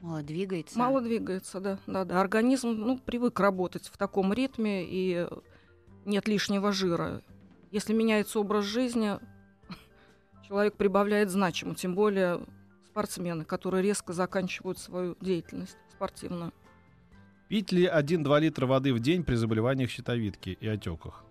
Мало 0.00 0.22
двигается. 0.22 0.78
Мало 0.78 1.00
двигается, 1.00 1.60
да. 1.60 1.78
да, 1.86 2.04
да. 2.04 2.20
Организм 2.20 2.70
ну, 2.70 2.98
привык 2.98 3.38
работать 3.40 3.86
в 3.86 3.96
таком 3.96 4.32
ритме, 4.32 4.84
и 4.84 5.26
нет 6.04 6.28
лишнего 6.28 6.72
жира. 6.72 7.22
Если 7.70 7.94
меняется 7.94 8.38
образ 8.38 8.64
жизни, 8.64 9.18
человек 10.48 10.74
прибавляет 10.74 11.30
значимо, 11.30 11.74
тем 11.74 11.94
более 11.94 12.40
спортсмены, 12.92 13.44
которые 13.44 13.82
резко 13.82 14.12
заканчивают 14.12 14.78
свою 14.78 15.16
деятельность 15.20 15.78
спортивную. 15.90 16.52
Пить 17.48 17.72
ли 17.72 17.86
1-2 17.86 18.40
литра 18.40 18.66
воды 18.66 18.92
в 18.92 19.00
день 19.00 19.24
при 19.24 19.34
заболеваниях 19.34 19.90
щитовидки 19.90 20.50
и 20.60 20.68
отеках? 20.68 21.24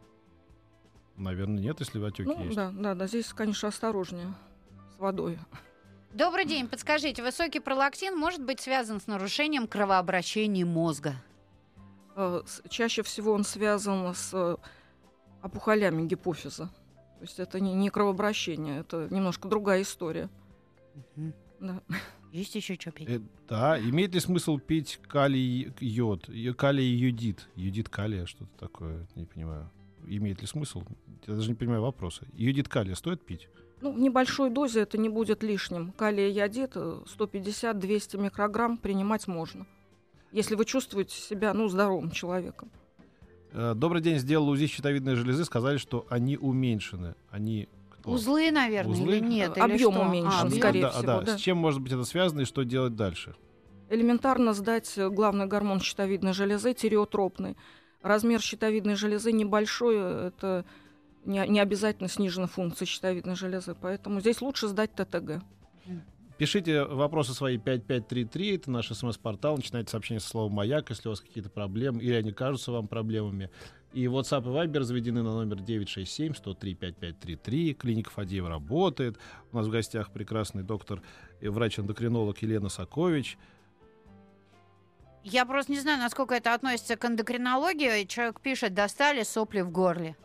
Наверное, 1.17 1.61
нет, 1.61 1.79
если 1.79 2.03
отеки 2.03 2.23
ну, 2.23 2.43
есть. 2.45 2.55
Да, 2.55 2.71
да, 2.71 2.95
да, 2.95 3.07
здесь, 3.07 3.27
конечно, 3.33 3.69
осторожнее 3.69 4.33
с 4.95 4.99
водой. 4.99 5.37
Добрый 6.13 6.45
день, 6.45 6.67
подскажите, 6.67 7.21
высокий 7.21 7.59
пролактин 7.59 8.17
может 8.17 8.43
быть 8.43 8.59
связан 8.59 8.99
с 8.99 9.05
нарушением 9.07 9.67
кровообращения 9.67 10.65
мозга? 10.65 11.13
Э, 12.15 12.41
чаще 12.69 13.03
всего 13.03 13.33
он 13.33 13.43
связан 13.43 14.13
с 14.15 14.57
опухолями 15.43 16.07
гипофиза. 16.07 16.65
То 16.65 17.21
есть 17.21 17.39
это 17.39 17.59
не, 17.59 17.73
не 17.73 17.91
кровообращение, 17.91 18.79
это 18.79 19.07
немножко 19.11 19.47
другая 19.47 19.83
история. 19.83 20.27
Мгм. 21.15 21.33
Да. 21.61 21.81
Есть 22.31 22.55
еще 22.55 22.75
что 22.75 22.91
пить? 22.91 23.07
Э, 23.09 23.19
да, 23.47 23.79
имеет 23.79 24.13
ли 24.13 24.19
смысл 24.19 24.57
пить 24.57 24.99
калий 25.07 25.71
йод, 25.79 26.29
калий 26.57 26.93
йодит, 26.95 27.47
йодит 27.55 27.87
калия, 27.87 28.25
что-то 28.25 28.51
такое, 28.57 29.07
не 29.15 29.25
понимаю. 29.25 29.69
Имеет 30.07 30.41
ли 30.41 30.47
смысл? 30.47 30.83
Я 31.27 31.35
даже 31.35 31.49
не 31.49 31.55
понимаю 31.55 31.83
вопроса. 31.83 32.25
Йодит 32.33 32.67
калия 32.67 32.95
стоит 32.95 33.23
пить? 33.23 33.47
Ну, 33.81 33.91
в 33.91 33.99
небольшой 33.99 34.49
дозе 34.49 34.81
это 34.81 34.97
не 34.97 35.09
будет 35.09 35.43
лишним. 35.43 35.91
Калия 35.91 36.29
йодит 36.29 36.71
э, 36.75 37.01
150-200 37.17 38.19
микрограмм 38.19 38.77
принимать 38.77 39.27
можно. 39.27 39.67
Если 40.31 40.55
вы 40.55 40.65
чувствуете 40.65 41.15
себя, 41.15 41.53
ну, 41.53 41.67
здоровым 41.67 42.11
человеком. 42.11 42.71
Э, 43.51 43.73
Добрый 43.75 44.01
день, 44.01 44.17
сделал 44.17 44.49
УЗИ 44.49 44.67
щитовидной 44.67 45.15
железы, 45.15 45.45
сказали, 45.45 45.77
что 45.77 46.05
они 46.09 46.37
уменьшены. 46.37 47.15
Они? 47.29 47.67
Узлы, 48.05 48.51
наверное, 48.51 48.93
Узлы? 48.93 49.17
или 49.17 49.19
нет? 49.19 49.57
Или 49.57 49.63
объем 49.63 49.93
что? 49.93 50.01
уменьшен, 50.01 50.47
А, 50.47 50.49
скорее 50.49 50.81
да, 50.81 50.89
всего, 50.91 51.03
да. 51.03 51.21
да. 51.21 51.37
С 51.37 51.41
чем 51.41 51.57
может 51.57 51.81
быть 51.81 51.91
это 51.91 52.03
связано 52.03 52.41
и 52.41 52.45
что 52.45 52.63
делать 52.63 52.95
дальше? 52.95 53.35
Элементарно 53.89 54.53
сдать 54.53 54.97
главный 54.97 55.47
гормон 55.47 55.81
щитовидной 55.81 56.33
железы, 56.33 56.73
тиреотропный. 56.73 57.57
Размер 58.01 58.41
щитовидной 58.41 58.95
железы 58.95 59.31
небольшой, 59.31 59.97
это 60.27 60.65
не, 61.25 61.45
не 61.47 61.59
обязательно 61.59 62.09
снижена 62.09 62.47
функция 62.47 62.85
щитовидной 62.85 63.35
железы. 63.35 63.75
Поэтому 63.79 64.21
здесь 64.21 64.41
лучше 64.41 64.67
сдать 64.67 64.95
ТТГ. 64.95 65.43
Пишите 66.37 66.85
вопросы 66.85 67.33
свои 67.33 67.59
5533, 67.59 68.55
это 68.55 68.71
наш 68.71 68.87
смс-портал, 68.87 69.57
начинайте 69.57 69.91
сообщение 69.91 70.19
со 70.19 70.29
словом 70.29 70.53
«Маяк», 70.53 70.89
если 70.89 71.07
у 71.07 71.11
вас 71.11 71.21
какие-то 71.21 71.51
проблемы, 71.51 72.01
или 72.01 72.13
они 72.13 72.31
кажутся 72.31 72.71
вам 72.71 72.87
проблемами. 72.87 73.51
И 73.93 74.05
WhatsApp 74.05 74.43
и 74.43 74.47
Viber 74.47 74.79
разведены 74.79 75.21
на 75.21 75.33
номер 75.33 75.57
967-103-5533. 75.57 77.73
Клиника 77.73 78.09
Фадеева 78.11 78.47
работает. 78.49 79.17
У 79.51 79.57
нас 79.57 79.67
в 79.67 79.69
гостях 79.69 80.11
прекрасный 80.11 80.63
доктор 80.63 81.01
и 81.41 81.49
врач-эндокринолог 81.49 82.41
Елена 82.41 82.69
Сакович. 82.69 83.37
Я 85.23 85.45
просто 85.45 85.71
не 85.73 85.79
знаю, 85.79 85.99
насколько 85.99 86.33
это 86.33 86.53
относится 86.53 86.95
к 86.95 87.03
эндокринологии. 87.05 88.05
Человек 88.05 88.39
пишет, 88.39 88.73
достали 88.73 89.23
сопли 89.23 89.59
в 89.61 89.69
горле. 89.69 90.15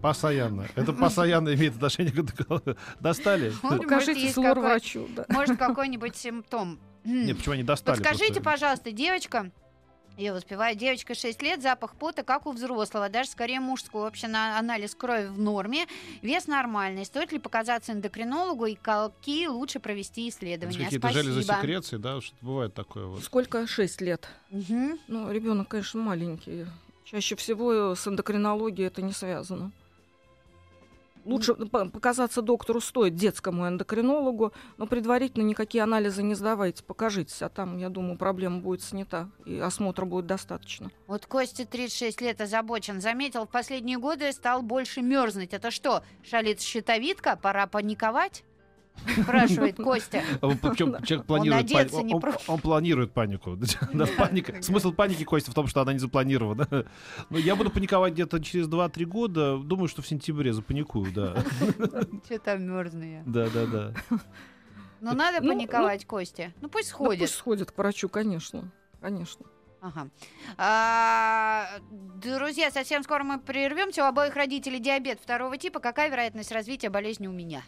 Постоянно. 0.00 0.66
Это 0.74 0.92
постоянно 0.92 1.54
имеет 1.54 1.74
отношение 1.76 2.12
к 2.12 2.18
эндокринологии. 2.18 2.76
Достали? 3.00 3.52
Покажите 3.62 4.32
какой- 4.34 4.62
врачу. 4.62 5.08
Может, 5.28 5.58
какой-нибудь 5.58 6.16
симптом. 6.16 6.78
Нет, 7.04 7.36
почему 7.36 7.54
они 7.54 7.62
достали? 7.64 7.96
Подскажите, 7.98 8.40
пожалуйста, 8.40 8.90
девочка, 8.92 9.50
я 10.18 10.34
успеваю, 10.34 10.76
девочка 10.76 11.14
6 11.14 11.40
лет, 11.42 11.62
запах 11.62 11.94
пота, 11.94 12.22
как 12.22 12.46
у 12.46 12.52
взрослого, 12.52 13.08
даже 13.08 13.30
скорее 13.30 13.60
мужского. 13.60 14.02
Вообще 14.02 14.28
на 14.28 14.58
анализ 14.58 14.94
крови 14.94 15.26
в 15.26 15.38
норме, 15.38 15.86
вес 16.22 16.46
нормальный. 16.46 17.04
Стоит 17.04 17.32
ли 17.32 17.38
показаться 17.38 17.92
эндокринологу 17.92 18.66
и 18.66 18.74
какие 18.74 19.46
лучше 19.46 19.80
провести 19.80 20.28
Это 20.28 20.36
исследования? 20.36 20.84
Какие-то 20.84 21.10
железы 21.10 21.42
секреции, 21.42 21.96
да, 21.96 22.20
что 22.20 22.36
бывает 22.40 22.74
такое 22.74 23.06
вот. 23.06 23.22
Сколько? 23.22 23.66
6 23.66 24.00
лет. 24.00 24.28
Мгм. 24.50 24.98
Ну, 25.08 25.30
ребенок, 25.30 25.68
конечно, 25.68 26.00
маленький. 26.00 26.66
Чаще 27.04 27.36
всего 27.36 27.94
с 27.94 28.06
эндокринологией 28.06 28.88
это 28.88 29.00
не 29.02 29.12
связано. 29.12 29.72
Лучше 31.28 31.54
по- 31.54 31.86
показаться 31.88 32.40
доктору 32.40 32.80
стоит 32.80 33.14
детскому 33.14 33.68
эндокринологу, 33.68 34.52
но 34.78 34.86
предварительно 34.86 35.42
никакие 35.44 35.84
анализы 35.84 36.22
не 36.22 36.34
сдавайте, 36.34 36.82
покажитесь, 36.82 37.42
а 37.42 37.50
там, 37.50 37.76
я 37.76 37.90
думаю, 37.90 38.16
проблема 38.16 38.60
будет 38.60 38.82
снята, 38.82 39.28
и 39.44 39.58
осмотра 39.58 40.06
будет 40.06 40.26
достаточно. 40.26 40.90
Вот 41.06 41.26
Костя 41.26 41.66
36 41.66 42.22
лет 42.22 42.40
озабочен. 42.40 43.02
Заметил, 43.02 43.44
в 43.44 43.50
последние 43.50 43.98
годы 43.98 44.32
стал 44.32 44.62
больше 44.62 45.02
мерзнуть. 45.02 45.52
Это 45.52 45.70
что, 45.70 46.02
шалит 46.22 46.62
щитовидка? 46.62 47.36
Пора 47.36 47.66
паниковать? 47.66 48.44
Спрашивает 49.22 49.76
Костя. 49.76 50.22
Человек 50.40 51.26
планирует, 51.26 51.92
он, 52.46 52.60
планирует 52.60 53.12
панику. 53.12 53.58
Смысл 54.62 54.92
паники, 54.92 55.24
Костя, 55.24 55.50
в 55.50 55.54
том, 55.54 55.66
что 55.66 55.80
она 55.80 55.92
не 55.92 55.98
запланирована. 55.98 56.66
Ну, 57.30 57.36
я 57.38 57.56
буду 57.56 57.70
паниковать 57.70 58.14
где-то 58.14 58.42
через 58.42 58.68
2-3 58.68 59.04
года. 59.04 59.58
Думаю, 59.58 59.88
что 59.88 60.02
в 60.02 60.06
сентябре 60.06 60.52
запаникую, 60.52 61.12
да. 61.12 61.36
Что 62.24 62.38
там 62.38 62.62
мерзну 62.62 63.04
я? 63.04 63.22
Да, 63.26 63.48
да, 63.48 63.66
да. 63.66 63.94
Ну, 65.00 65.14
надо 65.14 65.40
Ну, 65.40 65.48
паниковать, 65.48 66.06
Костя. 66.06 66.52
Ну, 66.60 66.68
пусть 66.68 66.88
сходит. 66.88 67.20
пусть 67.20 67.34
сходит 67.34 67.70
к 67.70 67.78
врачу, 67.78 68.08
конечно. 68.08 68.70
Конечно. 69.00 69.46
Ага. 69.80 70.08
А, 70.56 71.66
друзья, 72.16 72.70
совсем 72.70 73.02
скоро 73.02 73.22
мы 73.22 73.38
прервемся. 73.38 74.02
У 74.02 74.06
обоих 74.06 74.34
родителей 74.34 74.80
диабет 74.80 75.20
второго 75.20 75.56
типа. 75.56 75.78
Какая 75.80 76.10
вероятность 76.10 76.50
развития 76.50 76.90
болезни 76.90 77.26
у 77.26 77.32
меня? 77.32 77.62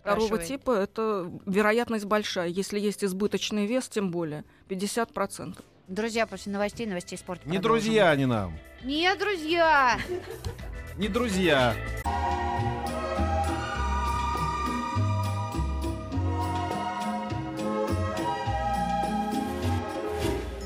Второго 0.00 0.38
типа 0.38 0.70
это 0.72 1.30
вероятность 1.46 2.06
большая. 2.06 2.48
Если 2.48 2.78
есть 2.78 3.04
избыточный 3.04 3.66
вес, 3.66 3.88
тем 3.88 4.10
более 4.10 4.44
50%. 4.68 5.58
Друзья, 5.88 6.26
после 6.26 6.52
новостей, 6.52 6.86
новостей 6.86 7.16
спорта. 7.18 7.48
Не 7.48 7.58
продолжим. 7.58 7.84
друзья 7.86 8.10
они 8.10 8.26
нам. 8.26 8.58
Не 8.82 9.14
друзья! 9.16 9.98
Не 10.96 11.08
друзья. 11.08 11.74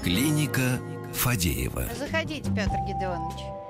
Клиника 0.02 0.80
Фадеева. 1.12 1.86
Заходите, 1.96 2.50
Петр 2.54 2.76
Гедеонович. 2.88 3.61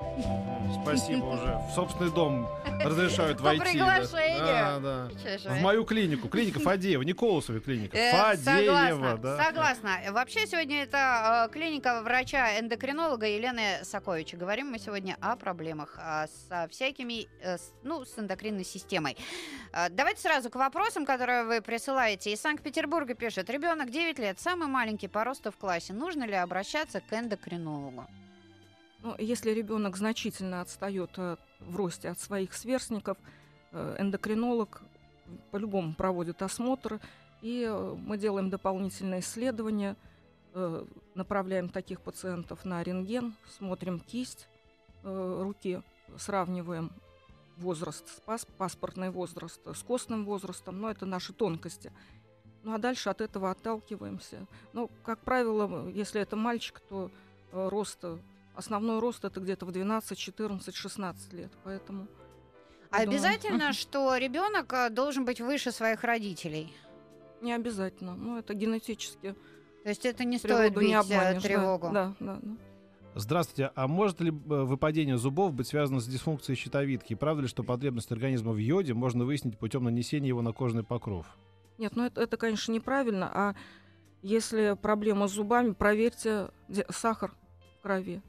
Спасибо 0.81 1.25
уже. 1.25 1.59
В 1.69 1.73
собственный 1.73 2.11
дом 2.11 2.47
разрешают 2.83 3.37
По 3.37 3.45
войти. 3.45 3.63
приглашению. 3.63 4.45
Да, 4.45 4.79
да. 4.79 5.09
В 5.45 5.61
мою 5.61 5.85
клинику. 5.85 6.27
Клиника 6.27 6.59
Фадеева, 6.59 7.01
не 7.03 7.13
Колосова 7.13 7.59
клиника. 7.59 7.97
Э, 7.97 8.11
Фадеева, 8.11 8.89
согласна, 8.89 9.17
да. 9.17 9.43
согласна. 9.45 9.99
Вообще 10.11 10.45
сегодня 10.47 10.83
это 10.83 11.47
э, 11.49 11.53
клиника 11.53 12.01
врача-эндокринолога 12.03 13.27
Елены 13.27 13.83
Саковича. 13.83 14.37
Говорим 14.37 14.71
мы 14.71 14.79
сегодня 14.79 15.17
о 15.21 15.35
проблемах 15.35 15.97
а, 15.97 16.27
со 16.49 16.67
всякими, 16.69 17.27
э, 17.41 17.57
ну, 17.83 18.05
с 18.05 18.17
эндокринной 18.17 18.65
системой. 18.65 19.17
Давайте 19.91 20.21
сразу 20.21 20.49
к 20.49 20.55
вопросам, 20.55 21.05
которые 21.05 21.45
вы 21.45 21.61
присылаете. 21.61 22.31
Из 22.33 22.41
Санкт-Петербурга 22.41 23.15
пишет, 23.15 23.49
ребенок 23.49 23.89
9 23.89 24.19
лет, 24.19 24.39
самый 24.39 24.67
маленький 24.67 25.07
по 25.07 25.23
росту 25.23 25.51
в 25.51 25.57
классе. 25.57 25.93
Нужно 25.93 26.25
ли 26.25 26.35
обращаться 26.35 27.01
к 27.01 27.11
эндокринологу? 27.13 28.07
Ну, 29.03 29.15
если 29.19 29.51
ребенок 29.51 29.97
значительно 29.97 30.61
отстает 30.61 31.11
э, 31.17 31.35
в 31.59 31.75
росте 31.75 32.09
от 32.09 32.19
своих 32.19 32.53
сверстников, 32.53 33.17
э, 33.73 33.97
эндокринолог 33.99 34.81
по-любому 35.51 35.93
проводит 35.93 36.41
осмотр, 36.41 37.01
и 37.41 37.67
э, 37.69 37.95
мы 37.99 38.17
делаем 38.17 38.49
дополнительные 38.49 39.19
исследования, 39.19 39.95
направляем 41.15 41.67
таких 41.67 41.99
пациентов 41.99 42.63
на 42.63 42.83
рентген, 42.83 43.33
смотрим 43.57 43.99
кисть 43.99 44.47
руки, 45.01 45.81
сравниваем 46.15 46.91
возраст, 47.57 48.07
с 48.07 48.19
пас- 48.19 48.45
паспортный 48.59 49.09
возраст 49.09 49.59
с 49.65 49.81
костным 49.81 50.25
возрастом, 50.25 50.79
но 50.79 50.91
это 50.91 51.07
наши 51.07 51.33
тонкости. 51.33 51.91
Ну 52.61 52.75
а 52.75 52.77
дальше 52.77 53.09
от 53.09 53.21
этого 53.21 53.49
отталкиваемся. 53.49 54.45
Ну, 54.73 54.91
как 55.03 55.21
правило, 55.21 55.89
если 55.89 56.21
это 56.21 56.35
мальчик, 56.35 56.79
то 56.81 57.09
рост 57.51 58.05
Основной 58.55 58.99
рост 58.99 59.25
это 59.25 59.39
где-то 59.39 59.65
в 59.65 59.71
12, 59.71 60.17
14, 60.17 60.75
16 60.75 61.33
лет, 61.33 61.51
поэтому. 61.63 62.07
А 62.91 62.99
я 62.99 63.05
думаю, 63.05 63.19
обязательно, 63.19 63.73
что 63.73 64.15
ребенок 64.17 64.71
э, 64.73 64.89
должен 64.89 65.25
быть 65.25 65.41
выше 65.41 65.71
своих 65.71 66.03
родителей? 66.03 66.71
Не 67.41 67.53
обязательно, 67.53 68.15
но 68.15 68.37
это 68.37 68.53
генетически. 68.53 69.35
То 69.83 69.89
есть 69.89 70.05
это 70.05 70.23
не 70.23 70.37
стоит 70.37 70.73
бить 70.73 70.89
не 70.89 70.93
э, 70.93 70.97
обманешь. 70.97 71.41
да, 71.41 71.47
тревогу? 71.47 71.89
Да, 71.91 72.15
да, 72.19 72.39
да. 72.41 72.57
Здравствуйте. 73.15 73.71
А 73.75 73.87
может 73.87 74.21
ли 74.21 74.29
э, 74.29 74.33
выпадение 74.33 75.17
зубов 75.17 75.53
быть 75.53 75.67
связано 75.67 75.99
с 75.99 76.07
дисфункцией 76.07 76.55
щитовидки? 76.55 77.15
Правда 77.15 77.43
ли, 77.43 77.47
что 77.47 77.63
потребность 77.63 78.11
организма 78.11 78.51
в 78.51 78.57
йоде 78.57 78.93
можно 78.93 79.25
выяснить 79.25 79.57
путем 79.57 79.83
нанесения 79.83 80.29
его 80.29 80.41
на 80.41 80.51
кожный 80.51 80.83
покров? 80.83 81.25
Нет, 81.77 81.95
ну 81.95 82.05
это, 82.05 82.21
это, 82.21 82.37
конечно, 82.37 82.71
неправильно. 82.71 83.29
А 83.33 83.55
если 84.21 84.77
проблема 84.81 85.27
с 85.27 85.31
зубами, 85.31 85.73
проверьте 85.73 86.49
сахар 86.89 87.33
крови. 87.83 88.21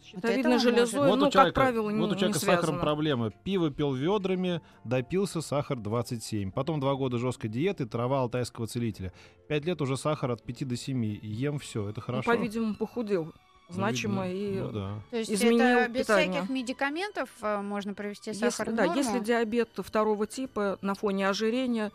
С 0.00 0.04
щитовидной 0.04 0.56
этого 0.56 0.58
железой, 0.58 1.08
вот 1.08 1.18
ну, 1.20 1.28
у 1.28 1.30
человека, 1.30 1.54
как 1.54 1.64
правило, 1.64 1.90
не, 1.90 2.00
вот 2.00 2.10
у 2.12 2.14
человека 2.16 2.38
не 2.38 2.40
с 2.40 2.40
сахаром 2.40 2.60
связано. 2.62 2.78
проблемы. 2.80 3.32
Пиво 3.44 3.70
пил 3.70 3.94
ведрами, 3.94 4.60
допился 4.84 5.40
сахар 5.40 5.78
27. 5.78 6.50
Потом 6.50 6.80
два 6.80 6.94
года 6.96 7.16
жесткой 7.18 7.48
диеты, 7.50 7.86
трава 7.86 8.20
алтайского 8.20 8.66
целителя. 8.66 9.12
Пять 9.48 9.64
лет 9.64 9.80
уже 9.80 9.96
сахар 9.96 10.32
от 10.32 10.42
5 10.42 10.68
до 10.68 10.76
7. 10.76 11.04
Ем 11.22 11.58
все, 11.60 11.88
это 11.88 12.00
Ну, 12.00 12.04
хорошо. 12.04 12.30
по-видимому, 12.30 12.74
похудел 12.74 13.26
Ну, 13.26 13.32
значимо. 13.74 14.26
видно. 14.28 14.58
и 14.58 14.60
Ну 14.60 14.70
да. 14.72 15.02
То 15.10 15.16
есть 15.16 15.30
изменил 15.32 15.60
это 15.64 15.90
без 15.92 16.00
питание. 16.06 16.32
всяких 16.32 16.50
медикаментов 16.50 17.28
э, 17.42 17.60
можно 17.62 17.94
провести 17.94 18.30
Если, 18.30 18.48
сахар 18.50 18.72
в 18.72 18.76
да, 18.76 18.84
норму? 18.86 18.98
если 19.00 19.20
диабет 19.20 19.68
второго 19.76 20.26
типа 20.26 20.78
на 20.82 20.94
фоне 20.94 21.28
ожирения, 21.28 21.92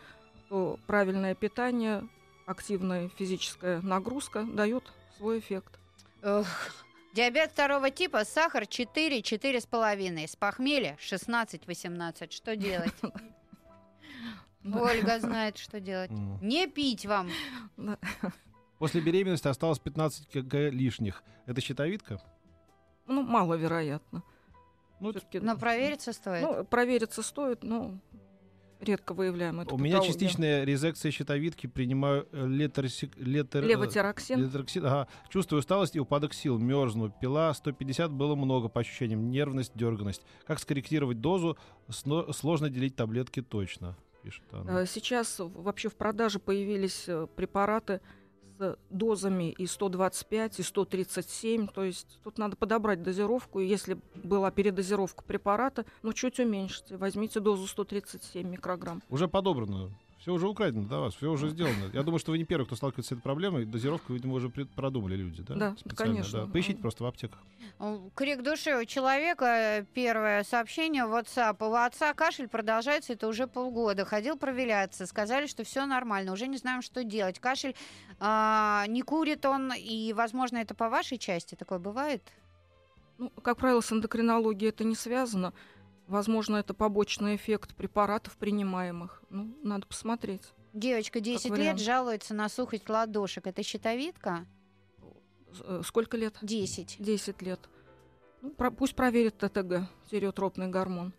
то 0.47 0.79
правильное 0.87 1.35
питание, 1.35 2.07
активная 2.45 3.09
физическая 3.17 3.81
нагрузка 3.81 4.43
дает 4.43 4.83
свой 5.17 5.39
эффект. 5.39 5.79
Эх, 6.21 6.47
Диабет 7.15 7.51
второго 7.51 7.91
типа, 7.91 8.25
сахар 8.25 8.67
4, 8.67 9.21
4,5. 9.21 10.27
С 10.27 10.35
похмелья 10.35 10.97
16, 10.99 11.65
18. 11.65 12.33
Что 12.33 12.57
делать? 12.57 12.91
Ольга 14.65 15.21
знает, 15.21 15.57
что 15.57 15.79
делать. 15.79 16.11
Не 16.41 16.67
пить 16.67 17.05
вам. 17.05 17.29
После 18.79 18.99
беременности 18.99 19.47
осталось 19.47 19.79
15 19.79 20.27
кг 20.27 20.69
лишних. 20.71 21.23
Это 21.45 21.61
щитовидка? 21.61 22.21
Ну, 23.07 23.23
маловероятно. 23.23 24.21
Ну, 24.99 25.13
но 25.35 25.57
провериться 25.57 26.11
стоит. 26.11 26.41
Ну, 26.41 26.65
провериться 26.65 27.21
стоит, 27.21 27.63
но 27.63 27.97
редко 28.79 29.13
выявляем 29.13 29.59
эту 29.61 29.75
У 29.75 29.77
меня 29.77 30.01
частичная 30.01 30.63
резекция 30.63 31.11
щитовидки, 31.11 31.67
принимаю 31.67 32.27
э, 32.31 32.47
летерсик, 32.47 33.15
летер, 33.17 33.63
э, 33.63 33.67
левотироксин. 33.67 34.43
летероксин 34.43 34.85
ага. 34.85 35.07
Чувствую 35.29 35.59
усталость 35.59 35.95
и 35.95 35.99
упадок 35.99 36.33
сил, 36.33 36.57
мерзну. 36.57 37.09
Пила 37.09 37.53
150 37.53 38.11
было 38.11 38.35
много 38.35 38.69
по 38.69 38.81
ощущениям, 38.81 39.29
нервность, 39.29 39.71
дерганность. 39.75 40.21
Как 40.45 40.59
скорректировать 40.59 41.21
дозу? 41.21 41.57
Сложно 41.89 42.69
делить 42.69 42.95
таблетки 42.95 43.41
точно, 43.41 43.97
пишет 44.23 44.43
она. 44.51 44.81
Э, 44.81 44.85
сейчас 44.85 45.37
вообще 45.39 45.89
в 45.89 45.95
продаже 45.95 46.39
появились 46.39 47.07
препараты, 47.35 48.01
с 48.57 48.77
дозами 48.89 49.51
и 49.51 49.65
125, 49.65 50.59
и 50.59 50.63
137. 50.63 51.67
То 51.67 51.83
есть 51.83 52.19
тут 52.23 52.37
надо 52.37 52.55
подобрать 52.55 53.03
дозировку. 53.03 53.59
Если 53.59 53.97
была 54.15 54.51
передозировка 54.51 55.23
препарата, 55.23 55.85
ну 56.03 56.13
чуть 56.13 56.39
уменьшите. 56.39 56.97
Возьмите 56.97 57.39
дозу 57.39 57.67
137 57.67 58.47
микрограмм. 58.47 59.01
Уже 59.09 59.27
подобрано. 59.27 59.91
Все 60.25 60.33
уже 60.33 60.47
украдено 60.47 60.87
до 60.87 61.01
вас, 61.01 61.13
все 61.13 61.29
уже 61.29 61.49
сделано. 61.49 61.91
Я 61.93 62.01
думаю, 62.01 62.17
что 62.17 62.31
вы 62.31 62.39
не 62.39 62.45
первый, 62.45 62.65
кто 62.65 62.75
сталкивается 62.75 63.09
с 63.09 63.11
этой 63.11 63.21
проблемой. 63.21 63.63
Дозировку, 63.63 64.11
видимо, 64.11 64.33
уже 64.33 64.49
продумали 64.49 65.15
люди, 65.15 65.43
да? 65.43 65.53
Да, 65.53 65.75
конечно. 65.95 66.47
Да. 66.47 66.51
Поищите 66.51 66.79
просто 66.79 67.03
в 67.03 67.05
аптеках. 67.05 67.37
Крик 68.15 68.41
души 68.41 68.75
у 68.75 68.85
человека. 68.85 69.85
Первое 69.93 70.43
сообщение 70.43 71.05
в 71.05 71.13
WhatsApp. 71.13 71.57
У 71.63 71.71
отца 71.75 72.11
кашель 72.15 72.47
продолжается, 72.47 73.13
это 73.13 73.27
уже 73.27 73.45
полгода. 73.45 74.03
Ходил 74.03 74.35
проверяться. 74.35 75.05
Сказали, 75.05 75.45
что 75.45 75.63
все 75.63 75.85
нормально. 75.85 76.31
Уже 76.31 76.47
не 76.47 76.57
знаем, 76.57 76.81
что 76.81 77.03
делать. 77.03 77.37
Кашель 77.37 77.75
а, 78.19 78.85
не 78.87 79.03
курит 79.03 79.45
он. 79.45 79.73
И, 79.77 80.11
возможно, 80.13 80.57
это 80.57 80.73
по 80.73 80.89
вашей 80.89 81.19
части 81.19 81.53
такое 81.53 81.77
бывает? 81.77 82.23
Ну, 83.19 83.29
как 83.43 83.57
правило, 83.57 83.79
с 83.79 83.91
эндокринологией 83.91 84.69
это 84.69 84.85
не 84.85 84.95
связано. 84.95 85.53
Возможно, 86.07 86.57
это 86.57 86.73
побочный 86.73 87.35
эффект 87.35 87.75
препаратов 87.75 88.37
принимаемых. 88.37 89.23
Ну, 89.29 89.57
надо 89.63 89.87
посмотреть. 89.87 90.43
Девочка 90.73 91.19
10 91.19 91.57
лет 91.57 91.79
жалуется 91.79 92.33
на 92.33 92.49
сухость 92.49 92.89
ладошек. 92.89 93.47
Это 93.47 93.63
щитовидка? 93.63 94.45
Э, 95.61 95.81
сколько 95.83 96.17
лет? 96.17 96.37
10. 96.41 96.97
10 96.99 97.41
лет. 97.41 97.59
Ну, 98.41 98.51
про, 98.51 98.69
пусть 98.71 98.95
проверит 98.95 99.37
ТТГ, 99.37 99.89
стереотропный 100.05 100.67
гормон. 100.67 101.13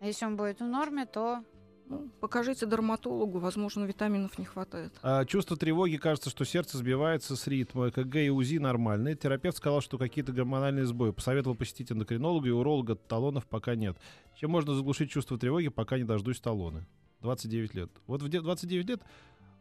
А 0.00 0.06
если 0.06 0.26
он 0.26 0.36
будет 0.36 0.60
в 0.60 0.64
норме, 0.64 1.06
то 1.06 1.44
ну, 1.90 2.08
покажите 2.20 2.66
дерматологу, 2.66 3.40
возможно, 3.40 3.84
витаминов 3.84 4.38
не 4.38 4.44
хватает. 4.44 4.92
А, 5.02 5.24
чувство 5.24 5.56
тревоги, 5.56 5.96
кажется, 5.96 6.30
что 6.30 6.44
сердце 6.44 6.78
сбивается 6.78 7.34
с 7.34 7.48
ритма. 7.48 7.90
КГ 7.90 8.14
и 8.14 8.30
УЗИ 8.30 8.58
нормальные. 8.58 9.16
Терапевт 9.16 9.56
сказал, 9.56 9.80
что 9.80 9.98
какие-то 9.98 10.32
гормональные 10.32 10.86
сбои. 10.86 11.10
Посоветовал 11.10 11.56
посетить 11.56 11.90
эндокринолога 11.90 12.46
и 12.46 12.52
уролога. 12.52 12.94
Талонов 12.94 13.44
пока 13.46 13.74
нет. 13.74 13.96
Чем 14.36 14.52
можно 14.52 14.72
заглушить 14.72 15.10
чувство 15.10 15.36
тревоги, 15.36 15.66
пока 15.66 15.98
не 15.98 16.04
дождусь 16.04 16.38
талоны? 16.40 16.86
29 17.22 17.74
лет. 17.74 17.90
Вот 18.06 18.22
в 18.22 18.28
29 18.28 18.88
лет 18.88 19.02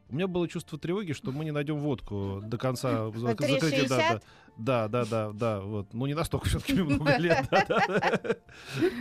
у 0.09 0.15
меня 0.15 0.27
было 0.27 0.47
чувство 0.47 0.77
тревоги, 0.77 1.13
что 1.13 1.31
мы 1.31 1.45
не 1.45 1.51
найдем 1.51 1.77
водку 1.77 2.41
до 2.43 2.57
конца 2.57 3.11
закрытия 3.11 3.87
даты. 3.87 4.21
Да, 4.57 4.87
да, 4.89 5.05
да, 5.05 5.31
да, 5.31 5.61
вот. 5.61 5.93
Ну, 5.93 6.05
не 6.05 6.13
настолько 6.13 6.49
все-таки 6.49 6.81
много 6.81 7.17
лет. 7.17 7.49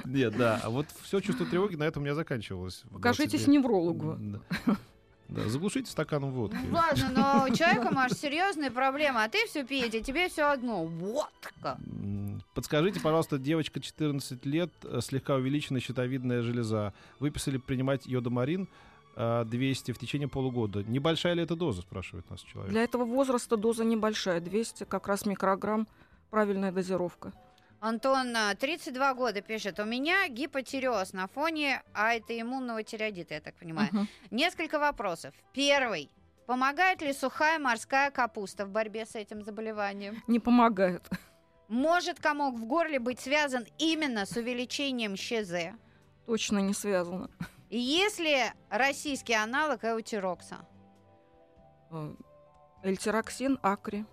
Нет, 0.05 0.37
да. 0.37 0.61
А 0.63 0.71
вот 0.71 0.87
все 1.03 1.21
чувство 1.21 1.47
тревоги 1.47 1.75
на 1.75 1.85
этом 1.85 2.03
у 2.03 2.05
меня 2.05 2.15
заканчивалось. 2.15 2.85
Покажитесь 2.93 3.47
неврологу. 3.47 4.19
Да, 5.29 5.47
заглушите 5.47 5.91
стаканом 5.91 6.31
водки. 6.31 6.59
Ладно, 6.71 7.11
но 7.15 7.45
у 7.45 7.55
человека, 7.55 7.91
может, 7.93 8.19
серьезные 8.19 8.71
проблемы, 8.71 9.23
а 9.23 9.29
ты 9.29 9.47
все 9.47 9.63
пьете, 9.63 10.01
тебе 10.01 10.31
все 10.31 10.51
одно. 10.51 10.87
Водка. 10.87 11.79
Подскажите, 12.55 12.99
пожалуйста, 13.01 13.37
девочка 13.37 13.79
14 13.79 14.47
лет, 14.47 14.73
э, 14.85 15.01
слегка 15.03 15.35
увеличенная 15.35 15.83
щитовидная 15.83 16.41
железа. 16.41 16.95
Выписали 17.21 17.59
принимать 17.59 18.07
йодомарин. 18.07 18.69
200 19.19 19.93
в 19.93 19.99
течение 19.99 20.29
полугода. 20.29 20.85
Небольшая 20.85 21.35
ли 21.35 21.43
эта 21.43 21.57
доза, 21.57 21.83
спрашивает 21.83 22.31
нас 22.31 22.41
человек? 22.43 22.71
Для 22.71 22.85
этого 22.85 23.05
возраста 23.05 23.57
доза 23.57 23.85
небольшая. 23.85 24.41
200 24.41 24.85
как 24.85 25.09
раз 25.09 25.27
микрограмм. 25.27 25.89
Правильная 26.31 26.71
дозировка. 26.71 27.33
Антон, 27.81 28.35
32 28.59 29.15
года, 29.15 29.41
пишет. 29.41 29.81
У 29.81 29.85
меня 29.85 30.29
гипотиреоз 30.29 31.13
на 31.13 31.27
фоне 31.27 31.83
аутоиммунного 31.95 32.83
тиреодита, 32.83 33.35
я 33.35 33.41
так 33.41 33.55
понимаю. 33.55 33.89
Угу. 33.93 34.07
Несколько 34.31 34.79
вопросов. 34.79 35.35
Первый. 35.53 36.11
Помогает 36.47 37.03
ли 37.03 37.13
сухая 37.13 37.59
морская 37.59 38.11
капуста 38.11 38.67
в 38.67 38.71
борьбе 38.71 39.05
с 39.05 39.15
этим 39.15 39.43
заболеванием? 39.45 40.23
Не 40.27 40.41
помогает. 40.41 41.09
Может 41.69 42.21
комок 42.21 42.55
в 42.55 42.65
горле 42.65 42.99
быть 42.99 43.21
связан 43.21 43.67
именно 43.79 44.27
с 44.27 44.37
увеличением 44.37 45.17
ЩЗ? 45.17 45.75
Точно 46.27 46.59
не 46.59 46.73
связано. 46.73 47.31
Если 47.71 48.53
российский 48.71 49.35
аналог 49.35 49.85
эутирокса? 49.85 50.67
Э, 51.91 52.15
эльтироксин, 52.83 53.59
акри. 53.63 54.05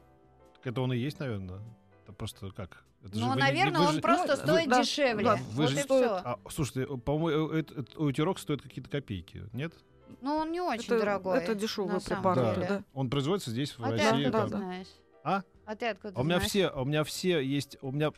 Так 0.56 0.68
это 0.68 0.82
он 0.82 0.94
и 0.94 0.98
есть, 0.98 1.20
наверное. 1.20 1.62
Это 2.04 2.14
просто 2.14 2.52
как? 2.52 2.84
Это 3.04 3.18
ну, 3.18 3.36
наверное, 3.36 3.82
не, 3.82 3.88
он 3.88 3.94
же... 3.96 4.02
просто 4.02 4.36
ну, 4.36 4.44
стоит 4.44 4.70
да, 4.70 4.82
дешевле. 4.82 5.24
Да, 5.24 5.36
вы 5.36 5.64
вот 5.64 5.70
же... 5.70 5.78
стоит... 5.78 6.10
а, 6.10 6.40
слушайте, 6.50 6.98
по-моему, 6.98 7.50
эутирокс 7.52 8.42
стоит 8.42 8.62
какие-то 8.62 8.90
копейки, 8.90 9.44
нет? 9.54 9.74
Ну, 10.22 10.36
он 10.36 10.52
не 10.52 10.60
очень 10.60 10.86
это, 10.86 11.00
дорогой. 11.00 11.38
Это 11.38 11.56
дешевый 11.56 12.02
препарат, 12.02 12.60
да. 12.60 12.68
да. 12.68 12.84
Он 12.94 13.10
производится 13.10 13.52
здесь, 13.52 13.78
в 13.78 13.84
а 13.84 13.92
России. 13.92 14.08
Ты 14.08 14.26
откуда 14.26 14.32
там. 14.32 14.50
знаешь? 14.50 14.88
А? 15.24 15.44
А 15.66 15.76
ты 15.76 15.88
откуда 15.88 16.14
а 16.16 16.22
у 16.22 16.24
меня 16.24 16.38
знаешь? 16.38 16.50
все, 16.50 16.70
у 16.70 16.86
меня 16.86 17.04
все 17.04 17.40
есть, 17.40 17.78
у 17.82 17.92
меня, 17.92 18.12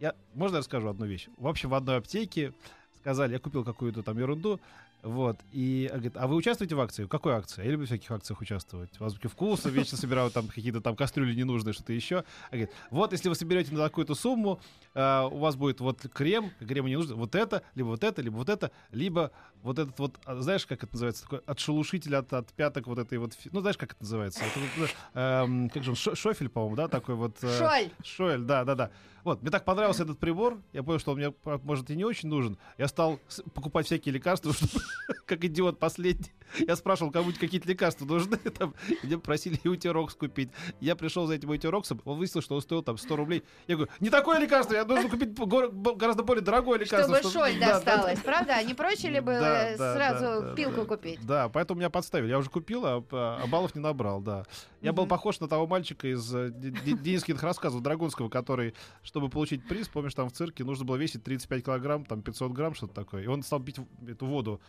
я, 0.00 0.14
можно 0.34 0.56
я 0.56 0.58
расскажу 0.60 0.88
одну 0.88 1.06
вещь? 1.06 1.28
В 1.36 1.46
общем, 1.46 1.70
в 1.70 1.74
одной 1.74 1.98
аптеке 1.98 2.54
сказали, 3.00 3.32
я 3.32 3.38
купил 3.38 3.64
какую-то 3.64 4.02
там 4.02 4.18
ерунду, 4.18 4.60
вот, 5.02 5.40
и 5.52 5.88
говорит, 5.90 6.16
а 6.16 6.26
вы 6.26 6.36
участвуете 6.36 6.74
в 6.74 6.80
акции? 6.80 7.04
В 7.04 7.08
какой 7.08 7.34
акции? 7.34 7.64
Я 7.64 7.70
люблю 7.70 7.86
в 7.86 7.88
всяких 7.88 8.10
акциях 8.10 8.40
участвовать. 8.40 8.90
У 9.00 9.04
вас 9.04 9.14
вкусы, 9.14 9.70
вечно 9.70 9.96
собирают 9.96 10.34
там 10.34 10.48
какие-то 10.48 10.80
там 10.80 10.96
кастрюли 10.96 11.34
ненужные, 11.34 11.72
что-то 11.72 11.92
еще. 11.92 12.24
А 12.48 12.50
говорит, 12.50 12.70
вот, 12.90 13.12
если 13.12 13.28
вы 13.28 13.34
соберете 13.34 13.72
на 13.72 13.78
такую-то 13.78 14.14
сумму, 14.14 14.60
э, 14.94 15.28
у 15.30 15.38
вас 15.38 15.56
будет 15.56 15.80
вот 15.80 16.00
крем, 16.12 16.50
крему 16.60 16.88
не 16.88 16.96
нужно, 16.96 17.14
вот 17.14 17.34
это, 17.34 17.62
либо 17.74 17.88
вот 17.88 18.04
это, 18.04 18.20
либо 18.22 18.36
вот 18.36 18.48
это, 18.48 18.70
либо 18.90 19.32
вот 19.62 19.78
этот 19.78 19.98
вот, 19.98 20.18
а, 20.24 20.36
знаешь, 20.40 20.66
как 20.66 20.84
это 20.84 20.92
называется, 20.92 21.22
такой 21.22 21.40
отшелушитель 21.46 22.16
от, 22.16 22.32
от 22.32 22.52
пяток 22.52 22.86
вот 22.86 22.98
этой 22.98 23.18
вот, 23.18 23.36
ну, 23.52 23.60
знаешь, 23.60 23.76
как 23.76 23.92
это 23.92 24.02
называется? 24.02 24.42
Это, 24.44 24.90
э, 25.14 25.68
как 25.72 25.82
же 25.82 25.90
он, 25.90 25.96
шофель, 25.96 26.48
по-моему, 26.48 26.76
да, 26.76 26.88
такой 26.88 27.14
вот. 27.14 27.36
Э, 27.42 27.58
Шоль. 27.58 27.90
Шоль, 28.04 28.42
да, 28.42 28.64
да, 28.64 28.74
да. 28.74 28.90
Вот, 29.24 29.42
мне 29.42 29.50
так 29.50 29.64
понравился 29.64 30.04
этот 30.04 30.18
прибор, 30.18 30.58
я 30.72 30.82
понял, 30.82 30.98
что 30.98 31.12
он 31.12 31.18
мне, 31.18 31.34
может, 31.62 31.90
и 31.90 31.96
не 31.96 32.04
очень 32.04 32.28
нужен. 32.28 32.56
Я 32.78 32.88
стал 32.88 33.20
покупать 33.54 33.86
всякие 33.86 34.14
лекарства, 34.14 34.52
чтобы, 34.54 34.82
как 35.26 35.44
идиот 35.44 35.78
последний. 35.78 36.32
Я 36.66 36.76
спрашивал, 36.76 37.12
кому-нибудь 37.12 37.38
какие-то 37.38 37.68
лекарства 37.68 38.04
нужны, 38.04 38.36
там, 38.58 38.74
мне 39.02 39.18
просили 39.18 39.60
Утерокс 39.68 40.14
купить. 40.14 40.50
Я 40.80 40.96
пришел 40.96 41.26
за 41.26 41.34
этим 41.34 41.50
Утероксом, 41.50 42.00
он 42.04 42.18
выяснил, 42.18 42.42
что 42.42 42.56
он 42.56 42.60
стоил 42.60 42.82
там 42.82 42.98
100 42.98 43.16
рублей. 43.16 43.44
Я 43.66 43.76
говорю, 43.76 43.92
не 44.00 44.10
такое 44.10 44.38
лекарство, 44.38 44.74
я 44.74 44.84
должен 44.84 45.10
купить 45.10 45.32
гораздо 45.34 46.22
более 46.22 46.42
дорогое 46.42 46.78
лекарство. 46.78 47.16
Чтобы 47.18 47.32
шоль 47.32 47.58
досталось, 47.58 48.18
да, 48.18 48.24
правда? 48.24 48.62
Не 48.64 48.74
проще 48.74 49.08
ли 49.08 49.20
было 49.20 49.40
да, 49.40 49.76
сразу 49.76 50.42
да, 50.42 50.54
пилку 50.54 50.84
купить? 50.84 51.24
Да, 51.24 51.48
поэтому 51.48 51.78
меня 51.78 51.90
подставили. 51.90 52.30
Я 52.30 52.38
уже 52.38 52.50
купил, 52.50 52.84
а, 52.84 53.04
а 53.10 53.46
баллов 53.46 53.74
не 53.74 53.80
набрал, 53.80 54.20
да. 54.20 54.44
Я 54.80 54.92
был 54.92 55.06
похож 55.06 55.40
на 55.40 55.48
того 55.48 55.66
мальчика 55.66 56.08
из 56.08 56.34
э, 56.34 56.50
Денискиных 56.50 57.42
рассказов 57.42 57.82
Драгунского, 57.82 58.28
который, 58.28 58.74
чтобы 59.02 59.28
получить 59.28 59.66
приз, 59.68 59.88
помнишь, 59.88 60.14
там 60.14 60.28
в 60.28 60.32
цирке 60.32 60.64
нужно 60.64 60.84
было 60.86 60.96
весить 60.96 61.22
35 61.22 61.64
килограмм, 61.64 62.04
там 62.06 62.22
500 62.22 62.52
грамм, 62.52 62.74
что-то 62.74 62.94
такое. 62.94 63.24
И 63.24 63.26
он 63.26 63.42
стал 63.42 63.60
пить 63.60 63.76
эту 64.08 64.26
воду 64.26 64.60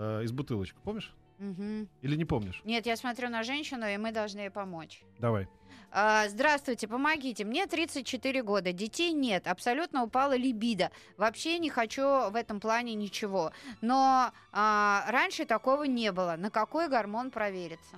э, 0.00 0.24
из 0.24 0.32
бутылочки, 0.32 0.76
помнишь? 0.82 1.12
Угу. 1.38 1.88
Или 2.02 2.16
не 2.16 2.24
помнишь? 2.24 2.60
Нет, 2.64 2.86
я 2.86 2.96
смотрю 2.96 3.28
на 3.28 3.42
женщину, 3.42 3.86
и 3.86 3.96
мы 3.96 4.12
должны 4.12 4.40
ей 4.40 4.50
помочь. 4.50 5.02
Давай. 5.18 5.48
А, 5.92 6.28
здравствуйте, 6.28 6.86
помогите. 6.86 7.44
Мне 7.44 7.66
34 7.66 8.42
года, 8.42 8.72
детей 8.72 9.12
нет, 9.12 9.46
абсолютно 9.46 10.04
упала 10.04 10.36
либидо. 10.36 10.90
Вообще 11.16 11.58
не 11.58 11.70
хочу 11.70 12.02
в 12.30 12.36
этом 12.36 12.60
плане 12.60 12.94
ничего. 12.94 13.52
Но 13.80 14.32
а, 14.52 15.04
раньше 15.08 15.46
такого 15.46 15.84
не 15.84 16.12
было. 16.12 16.36
На 16.38 16.50
какой 16.50 16.88
гормон 16.88 17.30
провериться? 17.30 17.96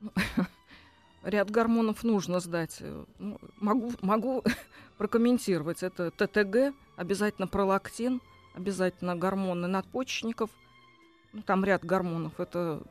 Ряд 1.22 1.50
гормонов 1.50 2.04
нужно 2.04 2.40
сдать. 2.40 2.82
Ну, 3.18 3.38
могу, 3.60 3.92
могу 4.02 4.44
прокомментировать. 4.98 5.82
Это 5.82 6.10
ТТГ, 6.10 6.74
обязательно 6.96 7.46
пролактин, 7.46 8.20
обязательно 8.54 9.16
гормоны 9.16 9.68
надпочечников– 9.68 10.50
ну, 11.34 11.42
там 11.42 11.64
ряд 11.64 11.84
гормонов. 11.84 12.38
Это 12.40 12.82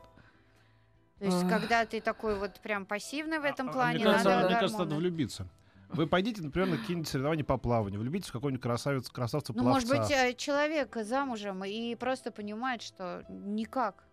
то 1.18 1.24
есть, 1.24 1.44
а... 1.44 1.48
когда 1.48 1.86
ты 1.86 2.00
такой 2.00 2.38
вот 2.38 2.60
прям 2.60 2.84
пассивный 2.84 3.38
в 3.38 3.44
этом 3.44 3.70
а, 3.70 3.72
плане, 3.72 3.98
мне 3.98 4.04
кажется, 4.04 4.28
надо, 4.28 4.46
мне 4.46 4.54
кажется, 4.56 4.78
надо 4.78 4.94
влюбиться. 4.96 5.48
Вы 5.88 6.06
пойдите, 6.06 6.42
например, 6.42 6.68
на 6.68 6.76
какие-нибудь 6.76 7.08
соревнования 7.08 7.44
по 7.44 7.56
плаванию, 7.56 8.00
влюбитесь 8.00 8.28
в 8.28 8.32
какого-нибудь 8.32 8.62
красавец, 8.62 9.08
красавца 9.08 9.52
Ну, 9.54 9.62
может 9.62 9.88
быть, 9.88 10.10
э, 10.10 10.34
человек 10.34 10.96
замужем 10.96 11.64
и 11.64 11.94
просто 11.94 12.32
понимает, 12.32 12.82
что 12.82 13.24
никак, 13.28 14.04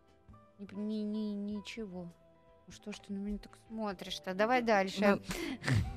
ни, 0.59 1.01
ни, 1.01 1.33
ни, 1.33 1.53
ничего. 1.53 2.13
Ну 2.67 2.73
что 2.73 2.91
ж 2.91 2.99
ты 2.99 3.13
на 3.13 3.17
меня 3.17 3.39
так 3.39 3.57
смотришь-то? 3.67 4.33
Давай 4.33 4.61
дальше. 4.61 5.19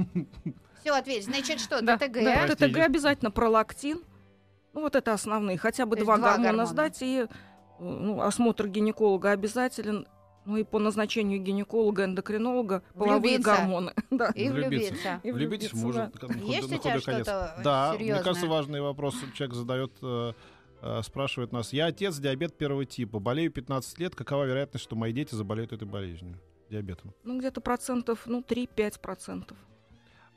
Все, 0.81 0.93
ответь. 0.93 1.27
Значит, 1.27 1.61
что, 1.61 1.79
ТТГ? 1.79 2.25
Да, 2.25 2.49
ТТГ 2.49 2.79
обязательно 2.79 3.31
пролактин. 3.31 4.03
Ну, 4.73 4.81
вот 4.81 4.97
это 4.97 5.13
основные. 5.13 5.59
Хотя 5.59 5.87
бы 5.87 5.97
два, 5.97 6.19
гормона, 6.19 6.67
сдать 6.67 6.99
и 7.03 7.27
ну, 7.79 8.21
осмотр 8.21 8.69
гинеколога 8.69 9.31
обязателен. 9.31 10.07
Ну 10.47 10.59
и 10.59 10.65
по 10.65 10.79
назначению 10.79 11.41
гинеколога, 11.41 12.05
эндокринолога 12.05 12.83
половые 12.95 13.39
гормоны. 13.39 13.95
да. 14.11 14.29
И 14.35 14.51
влюбиться. 14.51 15.21
И 15.23 15.33
влюбиться, 15.33 15.75
может. 15.77 16.13
Да. 16.21 16.35
Есть 16.35 16.71
у 16.71 16.79
тебя 16.79 17.01
что-то 17.01 17.61
Да, 17.65 17.95
серьезное? 17.95 18.17
мне 18.17 18.25
кажется, 18.25 18.47
важный 18.47 18.81
вопрос 18.83 19.15
человек 19.35 19.55
задает 19.55 19.93
э, 20.03 20.33
э, 20.83 21.03
спрашивает 21.03 21.53
нас. 21.53 21.73
Я 21.73 21.87
отец, 21.87 22.19
диабет 22.19 22.59
первого 22.59 22.85
типа. 22.85 23.21
Болею 23.21 23.51
15 23.51 23.99
лет. 23.99 24.15
Какова 24.15 24.45
вероятность, 24.45 24.85
что 24.85 24.97
мои 24.97 25.13
дети 25.13 25.35
заболеют 25.35 25.73
этой 25.73 25.89
болезнью? 25.89 26.39
Диабетом. 26.69 27.15
Ну, 27.25 27.39
где-то 27.39 27.63
процентов, 27.63 28.25
ну, 28.27 28.41
3-5 28.41 29.01
процентов. 29.01 29.57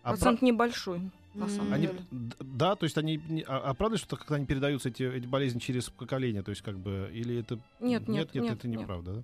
А 0.04 0.12
Процент 0.12 0.39
про... 0.39 0.45
небольшой. 0.45 1.12
На 1.38 1.47
самом 1.50 1.73
они, 1.73 1.88
деле. 1.88 2.00
Да, 2.39 2.76
то 2.76 2.86
есть 2.86 2.97
они... 2.97 3.21
А, 3.47 3.69
а 3.69 3.73
правда, 3.73 3.97
что 3.97 4.17
как 4.17 4.32
они 4.32 4.45
передаются, 4.45 4.89
эти, 4.89 5.04
эти 5.04 5.28
болезни, 5.28 5.60
через 5.60 5.89
поколение? 5.89 6.41
То 6.41 6.50
есть 6.50 6.63
как 6.63 6.80
бы... 6.80 7.10
Или 7.13 7.39
это... 7.39 7.60
Нет, 7.80 8.08
нет, 8.08 8.34
нет, 8.34 8.43
нет, 8.43 8.54
это 8.58 8.67
неправда, 8.67 9.13
да? 9.13 9.23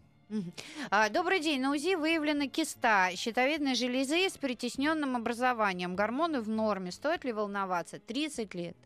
А, 0.90 1.10
добрый 1.10 1.40
день. 1.40 1.62
На 1.62 1.72
УЗИ 1.72 1.96
выявлена 1.96 2.48
киста 2.48 3.10
щитовидной 3.16 3.76
железы 3.76 4.30
с 4.30 4.38
притесненным 4.38 5.16
образованием. 5.16 5.96
Гормоны 5.96 6.42
в 6.42 6.50
норме. 6.50 6.92
Стоит 6.92 7.24
ли 7.24 7.34
волноваться? 7.34 8.00
30 8.00 8.54
лет. 8.54 8.78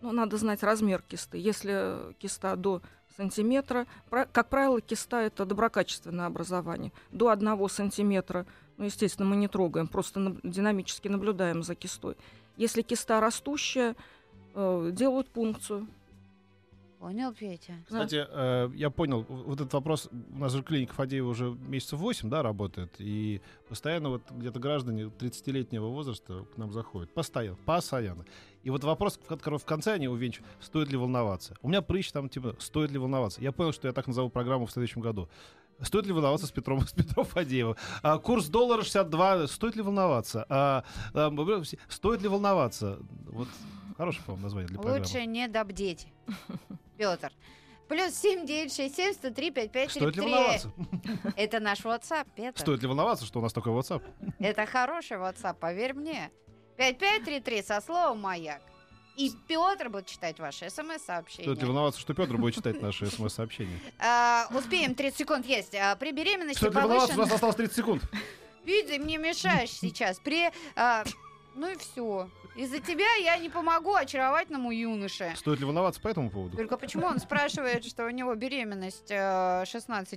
Ну, 0.00 0.12
надо 0.12 0.36
знать 0.36 0.62
размер 0.62 1.02
кисты. 1.02 1.38
Если 1.38 2.14
киста 2.18 2.56
до 2.56 2.82
сантиметра, 3.16 3.86
как 4.10 4.48
правило, 4.48 4.80
киста 4.80 5.22
это 5.22 5.46
доброкачественное 5.46 6.26
образование. 6.26 6.92
До 7.10 7.28
одного 7.28 7.68
сантиметра, 7.68 8.46
ну, 8.76 8.84
естественно, 8.84 9.28
мы 9.28 9.36
не 9.36 9.48
трогаем, 9.48 9.86
просто 9.86 10.36
динамически 10.42 11.08
наблюдаем 11.08 11.62
за 11.62 11.74
кистой. 11.74 12.16
Если 12.56 12.82
киста 12.82 13.20
растущая, 13.20 13.94
э, 14.54 14.90
делают 14.92 15.28
пункцию. 15.28 15.86
Понял, 17.04 17.34
Петя. 17.34 17.74
Кстати, 17.84 18.24
э, 18.26 18.70
я 18.74 18.88
понял, 18.88 19.26
вот 19.28 19.60
этот 19.60 19.74
вопрос, 19.74 20.08
у 20.10 20.38
нас 20.38 20.52
же 20.52 20.62
клиника 20.62 20.94
Фадеева 20.94 21.28
уже 21.28 21.50
месяцев 21.50 21.98
8, 21.98 22.30
да, 22.30 22.42
работает, 22.42 22.94
и 22.98 23.42
постоянно 23.68 24.08
вот 24.08 24.22
где-то 24.30 24.58
граждане 24.58 25.10
30-летнего 25.18 25.88
возраста 25.88 26.46
к 26.54 26.56
нам 26.56 26.72
заходят. 26.72 27.12
Постоянно, 27.12 27.58
постоянно. 27.66 28.24
И 28.62 28.70
вот 28.70 28.84
вопрос, 28.84 29.20
который 29.28 29.58
в 29.58 29.66
конце 29.66 29.92
они 29.92 30.08
увенчивают, 30.08 30.50
стоит 30.62 30.88
ли 30.90 30.96
волноваться. 30.96 31.54
У 31.60 31.68
меня 31.68 31.82
прыщ 31.82 32.10
там, 32.10 32.30
типа, 32.30 32.56
стоит 32.58 32.90
ли 32.90 32.98
волноваться. 32.98 33.42
Я 33.42 33.52
понял, 33.52 33.72
что 33.72 33.86
я 33.86 33.92
так 33.92 34.06
назову 34.06 34.30
программу 34.30 34.64
в 34.64 34.72
следующем 34.72 35.02
году. 35.02 35.28
Стоит 35.84 36.06
ли 36.06 36.12
волноваться 36.12 36.46
с 36.46 36.50
Петром, 36.50 36.80
с 36.86 36.92
Петром 36.92 37.24
Фадеевым? 37.24 37.76
А, 38.02 38.18
курс 38.18 38.46
доллара 38.46 38.82
62. 38.82 39.46
Стоит 39.48 39.76
ли 39.76 39.82
волноваться? 39.82 40.46
А, 40.48 40.84
а, 41.12 41.32
стоит 41.88 42.22
ли 42.22 42.28
волноваться? 42.28 42.98
Вот 43.26 43.48
хорошее, 43.96 44.24
по-моему, 44.24 44.44
название 44.44 44.68
для 44.68 44.78
программы. 44.78 45.04
Лучше 45.04 45.26
не 45.26 45.48
добдеть. 45.48 46.08
Петр. 46.96 47.32
Плюс 47.88 48.14
семь 48.14 48.46
девять 48.46 48.74
шесть 48.74 48.96
семь 48.96 49.12
сто 49.12 49.30
три 49.30 49.50
пять 49.50 49.70
пять 49.70 49.90
Стоит 49.90 50.16
ли 50.16 50.22
волноваться? 50.22 50.72
Это 51.36 51.60
наш 51.60 51.80
WhatsApp, 51.80 52.26
Петр. 52.34 52.58
Стоит 52.58 52.80
ли 52.80 52.88
волноваться, 52.88 53.26
что 53.26 53.40
у 53.40 53.42
нас 53.42 53.52
такой 53.52 53.72
WhatsApp? 53.72 54.02
Это 54.38 54.64
хороший 54.66 55.18
WhatsApp, 55.18 55.54
поверь 55.54 55.92
мне. 55.94 56.30
5533 56.76 57.62
со 57.62 57.80
словом 57.80 58.20
«Маяк». 58.20 58.62
И 59.16 59.32
Петр 59.46 59.88
будет 59.88 60.06
читать 60.06 60.40
ваши 60.40 60.68
смс-сообщения. 60.68 61.44
Стоит 61.44 61.60
ли 61.60 61.66
волноваться, 61.66 62.00
что 62.00 62.14
Петр 62.14 62.36
будет 62.36 62.54
читать 62.54 62.82
наши 62.82 63.06
смс-сообщения? 63.06 63.78
А, 63.98 64.48
успеем, 64.50 64.94
30 64.94 65.18
секунд 65.18 65.46
есть. 65.46 65.74
А, 65.74 65.96
при 65.96 66.12
беременности 66.12 66.58
Стоит 66.58 66.74
ли 66.74 66.80
волноваться, 66.80 67.16
у 67.16 67.20
нас 67.20 67.32
осталось 67.32 67.56
30 67.56 67.76
секунд. 67.76 68.02
Види, 68.64 68.98
мне 68.98 69.18
мешаешь 69.18 69.70
сейчас. 69.80 70.18
При... 70.18 70.50
А, 70.74 71.04
ну 71.54 71.70
и 71.70 71.76
все. 71.76 72.28
Из-за 72.56 72.80
тебя 72.80 73.12
я 73.16 73.36
не 73.38 73.48
помогу 73.48 73.94
очаровательному 73.94 74.70
юноше. 74.72 75.32
Стоит 75.36 75.60
ли 75.60 75.64
волноваться 75.64 76.00
по 76.00 76.08
этому 76.08 76.30
поводу? 76.30 76.56
Только 76.56 76.76
почему 76.76 77.06
он 77.06 77.18
спрашивает, 77.18 77.84
что 77.84 78.06
у 78.06 78.10
него 78.10 78.34
беременность 78.34 79.08
16 79.08 79.10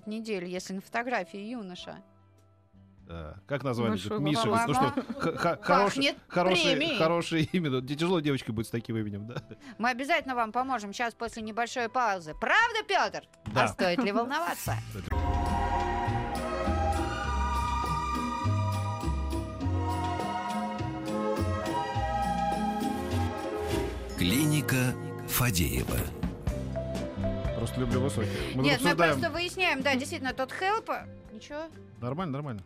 э, 0.06 0.10
недель, 0.10 0.46
если 0.46 0.74
на 0.74 0.82
фотографии 0.82 1.40
юноша? 1.40 2.04
Да. 3.08 3.36
Как 3.48 3.64
название? 3.64 3.98
Ну, 4.10 4.20
Миша. 4.20 4.46
Ну 4.46 4.74
что, 4.74 5.58
хорошее, 5.62 6.16
хорошее, 6.28 6.98
хорошее 6.98 7.44
имя. 7.54 7.82
Тяжело 7.82 8.20
девочке 8.20 8.52
будет 8.52 8.68
с 8.68 8.70
таким 8.70 8.98
именем, 8.98 9.28
да? 9.28 9.36
Мы 9.78 9.90
обязательно 9.90 10.36
вам 10.36 10.52
поможем 10.52 10.92
сейчас 10.92 11.14
после 11.14 11.42
небольшой 11.42 11.88
паузы. 11.88 12.34
Правда, 12.34 12.84
Петр? 12.86 13.24
Да. 13.54 13.64
А 13.64 13.68
стоит 13.70 14.04
ли 14.04 14.12
волноваться? 14.12 14.76
Клиника 24.18 24.94
Фадеева. 25.30 25.98
Просто 27.58 27.80
люблю 27.80 28.02
высоких. 28.02 28.30
Мы 28.54 28.64
Нет, 28.64 28.82
мы 28.82 28.96
просто 28.96 29.30
выясняем, 29.30 29.82
да, 29.82 29.96
действительно, 29.96 30.34
тот 30.34 30.52
хелп. 30.52 30.90
Ничего? 31.32 31.68
Нормально, 32.02 32.34
нормально. 32.34 32.64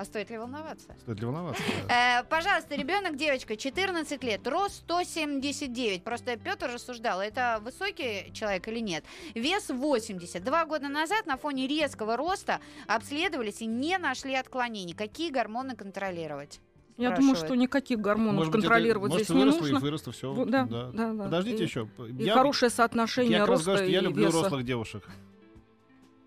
А 0.00 0.04
стоит 0.06 0.30
ли 0.30 0.38
волноваться? 0.38 0.96
Стоит 1.02 1.20
ли 1.20 1.26
волноваться? 1.26 1.62
Да. 1.86 2.20
Э, 2.20 2.24
пожалуйста, 2.24 2.74
ребенок, 2.74 3.16
девочка, 3.16 3.54
14 3.54 4.24
лет, 4.24 4.46
рост 4.48 4.76
179. 4.76 6.02
Просто 6.02 6.38
Петр 6.38 6.70
рассуждал, 6.72 7.20
это 7.20 7.60
высокий 7.62 8.32
человек 8.32 8.66
или 8.68 8.78
нет. 8.78 9.04
Вес 9.34 9.68
80. 9.68 10.42
Два 10.42 10.64
года 10.64 10.88
назад 10.88 11.26
на 11.26 11.36
фоне 11.36 11.66
резкого 11.66 12.16
роста 12.16 12.60
обследовались 12.86 13.60
и 13.60 13.66
не 13.66 13.98
нашли 13.98 14.34
отклонений. 14.34 14.94
Какие 14.94 15.30
гормоны 15.30 15.76
контролировать? 15.76 16.60
Я 16.96 17.10
думаю, 17.10 17.36
что 17.36 17.54
никаких 17.54 17.98
гормонов 17.98 18.36
может 18.36 18.52
контролировать 18.54 19.12
быть, 19.12 19.24
здесь 19.24 19.36
не 19.36 19.42
выросло 19.42 19.60
нужно. 19.60 19.76
И 19.76 19.80
выросло, 19.80 20.12
все. 20.14 20.44
Да, 20.46 20.64
да. 20.64 20.90
Да, 20.94 21.12
да. 21.12 21.24
Подождите 21.24 21.62
и, 21.62 21.66
еще. 21.66 21.88
И 22.08 22.24
я, 22.24 22.32
хорошее 22.32 22.70
соотношение 22.70 23.36
я 23.36 23.44
роста 23.44 23.66
говорю, 23.66 23.84
что 23.84 23.92
я 23.92 24.00
люблю 24.00 24.26
веса. 24.26 24.42
рослых 24.44 24.64
девушек. 24.64 25.04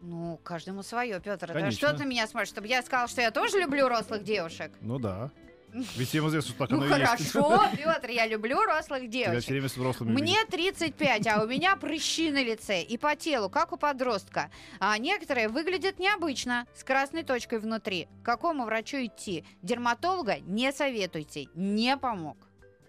Ну, 0.06 0.38
каждому 0.44 0.84
свое, 0.84 1.22
Петр. 1.22 1.48
Конечно. 1.48 1.68
Это 1.68 1.76
что 1.78 1.98
ты 1.98 2.06
меня 2.06 2.28
смотришь, 2.28 2.50
чтобы 2.50 2.68
я 2.68 2.82
сказал, 2.82 3.08
что 3.08 3.22
я 3.22 3.32
тоже 3.32 3.58
люблю 3.60 3.88
рослых 3.88 4.24
девушек? 4.24 4.72
Ну 4.82 5.00
да. 5.00 5.32
Ведь 5.96 6.10
всем 6.10 6.28
известно, 6.28 6.52
что 6.52 6.60
так 6.60 6.70
ну, 6.70 6.78
оно 6.78 6.88
хорошо, 6.88 7.24
есть. 7.24 7.32
хорошо, 7.32 7.76
Петр, 7.78 8.10
я 8.10 8.28
люблю 8.28 8.62
рослых 8.62 9.10
девочек. 9.10 9.34
Я 9.34 9.40
все 9.40 9.52
время 9.54 9.70
с 9.70 9.78
взрослыми 9.78 10.12
Мне 10.12 10.38
35, 10.46 11.28
а 11.28 11.44
у 11.44 11.48
меня 11.48 11.78
прыщи 11.78 12.32
на 12.32 12.44
лице 12.44 12.82
и 12.82 12.98
по 12.98 13.16
телу, 13.16 13.50
как 13.50 13.72
у 13.72 13.78
подростка. 13.78 14.52
А 14.80 14.98
некоторые 14.98 15.48
выглядят 15.48 16.00
необычно, 16.00 16.68
с 16.76 16.84
красной 16.84 17.24
точкой 17.24 17.60
внутри. 17.60 18.08
К 18.22 18.26
какому 18.26 18.66
врачу 18.66 18.98
идти? 18.98 19.46
Дерматолога 19.62 20.40
не 20.42 20.72
советуйте, 20.74 21.48
не 21.56 21.96
помог. 21.98 22.38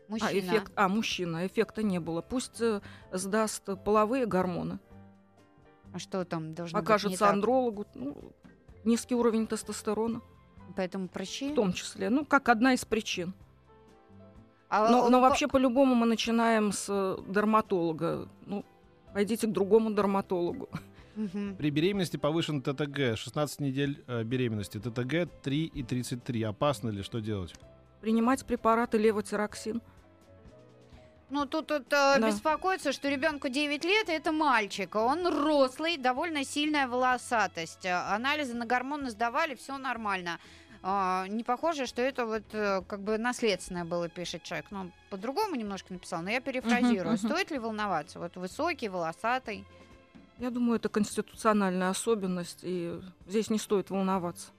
Мужчина. 0.09 0.31
А, 0.31 0.39
эффект, 0.39 0.73
а, 0.75 0.89
мужчина, 0.89 1.47
эффекта 1.47 1.83
не 1.83 2.01
было. 2.01 2.21
Пусть 2.21 2.61
э, 2.61 2.81
сдаст 3.13 3.63
половые 3.85 4.27
гормоны. 4.27 4.79
А 5.95 6.01
что 6.01 6.25
там 6.25 6.55
должно 6.55 6.81
Покажется 6.81 7.11
быть 7.11 7.21
не 7.21 7.27
андрологу. 7.27 7.87
Ну, 7.95 8.17
низкий 8.85 9.15
уровень 9.15 9.47
тестостерона. 9.47 10.23
Поэтому 10.75 11.07
прыщи? 11.07 11.53
В 11.53 11.55
том 11.55 11.73
числе. 11.73 12.11
Ну, 12.11 12.25
как 12.25 12.49
одна 12.49 12.75
из 12.75 12.85
причин. 12.85 13.33
А 14.69 14.91
но, 14.91 15.09
но 15.09 15.21
вообще 15.21 15.47
по-любому 15.47 15.95
мы 15.95 16.07
начинаем 16.07 16.73
с 16.73 16.87
э, 16.89 17.17
дерматолога. 17.29 18.29
Ну, 18.45 18.65
пойдите 19.13 19.47
к 19.47 19.53
другому 19.53 19.93
дерматологу. 19.93 20.69
Угу. 21.17 21.55
При 21.59 21.71
беременности 21.71 22.17
повышен 22.17 22.61
ТТГ. 22.61 23.17
16 23.17 23.61
недель 23.61 24.03
э, 24.09 24.25
беременности. 24.25 24.79
ТТГ 24.79 25.31
3 25.43 25.65
и 25.65 25.83
33. 25.85 26.43
Опасно 26.43 26.89
ли? 26.89 27.05
Что 27.05 27.21
делать? 27.21 27.55
Принимать 28.01 28.45
препараты 28.45 28.99
левотироксин. 28.99 29.81
Ну, 31.31 31.47
тут, 31.47 31.67
тут 31.67 31.87
э, 31.87 32.19
да. 32.19 32.19
беспокоится, 32.19 32.93
что 32.93 33.09
ребенку 33.09 33.49
9 33.49 33.85
лет, 33.85 34.09
это 34.09 34.31
мальчик. 34.31 34.95
Он 34.95 35.27
рослый, 35.27 35.97
довольно 35.97 36.45
сильная 36.45 36.87
волосатость. 36.87 37.87
Анализы 37.87 38.55
на 38.55 38.67
гормоны 38.67 39.11
сдавали, 39.11 39.55
все 39.55 39.79
нормально. 39.79 40.39
Uh, 40.83 41.27
не 41.29 41.45
похоже, 41.45 41.87
что 41.87 42.03
это 42.03 42.27
вот 42.27 42.43
uh, 42.53 42.85
как 42.85 43.01
бы 43.01 43.17
наследственное 43.17 43.87
было, 43.87 44.11
пишет 44.11 44.43
человек. 44.43 44.67
Ну, 44.71 44.91
по-другому 45.09 45.55
немножко 45.55 45.95
написал, 45.95 46.21
но 46.21 46.29
я 46.29 46.43
перефразирую. 46.43 47.15
Uh-huh, 47.15 47.25
uh-huh. 47.25 47.27
Стоит 47.27 47.51
ли 47.51 47.59
волноваться? 47.59 48.19
Вот 48.19 48.37
высокий, 48.37 48.91
волосатый. 48.91 49.65
Я 50.39 50.51
думаю, 50.51 50.77
это 50.77 50.91
конституциональная 50.91 51.89
особенность, 51.89 52.59
и 52.63 53.01
здесь 53.27 53.49
не 53.49 53.59
стоит 53.59 53.89
волноваться. 53.89 54.51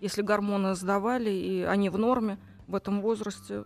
Если 0.00 0.22
гормоны 0.22 0.74
сдавали, 0.74 1.30
и 1.30 1.62
они 1.64 1.90
в 1.90 1.98
норме 1.98 2.38
в 2.66 2.74
этом 2.74 3.02
возрасте, 3.02 3.64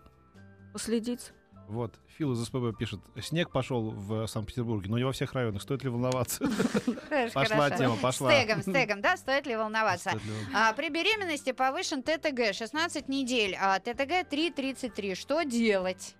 последить. 0.72 1.32
Вот, 1.68 1.94
Фил 2.16 2.32
из 2.32 2.44
СПБ 2.44 2.76
пишет, 2.78 3.00
снег 3.20 3.50
пошел 3.50 3.90
в 3.90 4.26
Санкт-Петербурге, 4.26 4.90
но 4.90 4.98
не 4.98 5.04
во 5.04 5.12
всех 5.12 5.32
районах, 5.32 5.62
стоит 5.62 5.82
ли 5.84 5.90
волноваться? 5.90 6.44
Пошла 7.34 7.70
тема, 7.70 7.96
пошла. 7.96 8.32
Стегом, 8.32 8.62
стегом, 8.62 9.00
да, 9.00 9.16
стоит 9.16 9.46
ли 9.46 9.56
волноваться? 9.56 10.12
А, 10.54 10.72
при 10.72 10.88
беременности 10.88 11.52
повышен 11.52 12.02
ТТГ 12.02 12.54
16 12.54 13.08
недель, 13.08 13.56
а 13.60 13.78
ТТГ 13.78 14.30
3,33. 14.32 15.14
Что 15.14 15.42
делать? 15.42 16.14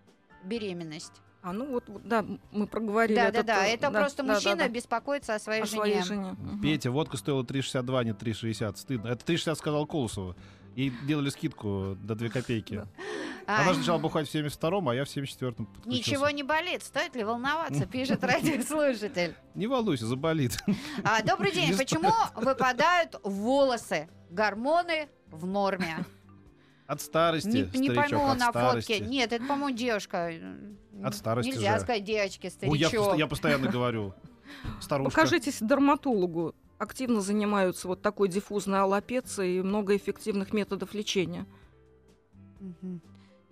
Беременность. 0.45 1.23
А 1.43 1.53
ну 1.53 1.65
вот, 1.67 1.85
да, 2.03 2.25
мы 2.51 2.67
проговорили. 2.67 3.15
Да, 3.15 3.31
да, 3.31 3.43
да. 3.45 3.67
Это 3.67 3.89
да, 3.91 4.01
просто 4.01 4.25
да, 4.25 4.35
мужчина 4.35 4.57
да, 4.57 4.65
да. 4.65 4.69
беспокоится 4.69 5.37
о 5.37 5.39
своей 5.39 5.63
о 5.63 5.67
жене. 5.67 5.81
Своей 5.81 6.03
жене. 6.03 6.37
Петя, 6.61 6.91
водка 6.91 7.17
стоила 7.17 7.45
3,62, 7.45 8.05
не 8.05 8.11
3,60. 8.11 8.77
Стыдно. 8.77 9.09
Это 9.09 9.33
3,60 9.33 9.55
сказал 9.55 9.87
Колосова. 9.87 10.35
Ей 10.77 10.93
делали 11.05 11.31
скидку 11.31 11.97
до 12.03 12.15
2 12.15 12.29
копейки. 12.29 12.87
А. 13.47 13.63
Она 13.63 13.73
же 13.73 13.79
начала 13.79 13.99
бухать 13.99 14.29
в 14.29 14.35
72-м, 14.35 14.87
а 14.91 14.95
я 14.95 15.07
в 15.07 15.09
74-м 15.09 15.67
Ничего 15.87 16.29
не 16.29 16.43
болит. 16.43 16.83
Стоит 16.83 17.17
ли 17.17 17.25
волноваться, 17.25 17.87
пишет 17.93 18.23
радиослушатель. 18.23 19.35
Не 19.55 19.69
волнуйся, 19.69 20.05
заболит. 20.05 20.59
А, 21.03 21.23
добрый 21.23 21.53
день. 21.53 21.75
Почему 21.75 22.11
выпадают 22.35 23.19
волосы? 23.23 24.11
Гормоны 24.29 25.09
в 25.29 25.47
норме. 25.47 26.05
От 26.87 27.01
старости. 27.01 27.71
Не, 27.73 27.79
не 27.79 27.91
пойму 27.91 28.35
на 28.35 28.51
старости. 28.51 28.93
фотке. 28.93 29.07
Нет, 29.07 29.33
это, 29.33 29.47
по-моему, 29.47 29.75
девушка. 29.75 30.31
От 31.03 31.15
старости. 31.15 31.51
Нельзя 31.51 31.79
же. 31.79 31.85
сказать 31.85 32.05
девочке, 32.05 32.51
старичок. 32.51 32.93
Ой, 32.93 33.13
я, 33.13 33.21
я 33.21 33.27
постоянно 33.27 33.69
говорю. 33.69 34.15
Старушка. 34.81 35.11
Покажитесь 35.11 35.59
дерматологу 35.61 36.55
активно 36.79 37.21
занимаются 37.21 37.89
вот 37.89 38.03
такой 38.03 38.29
диффузной 38.29 38.81
аллопецией 38.81 39.59
и 39.59 39.63
много 39.63 39.97
эффективных 39.97 40.53
методов 40.53 40.95
лечения. 40.95 41.47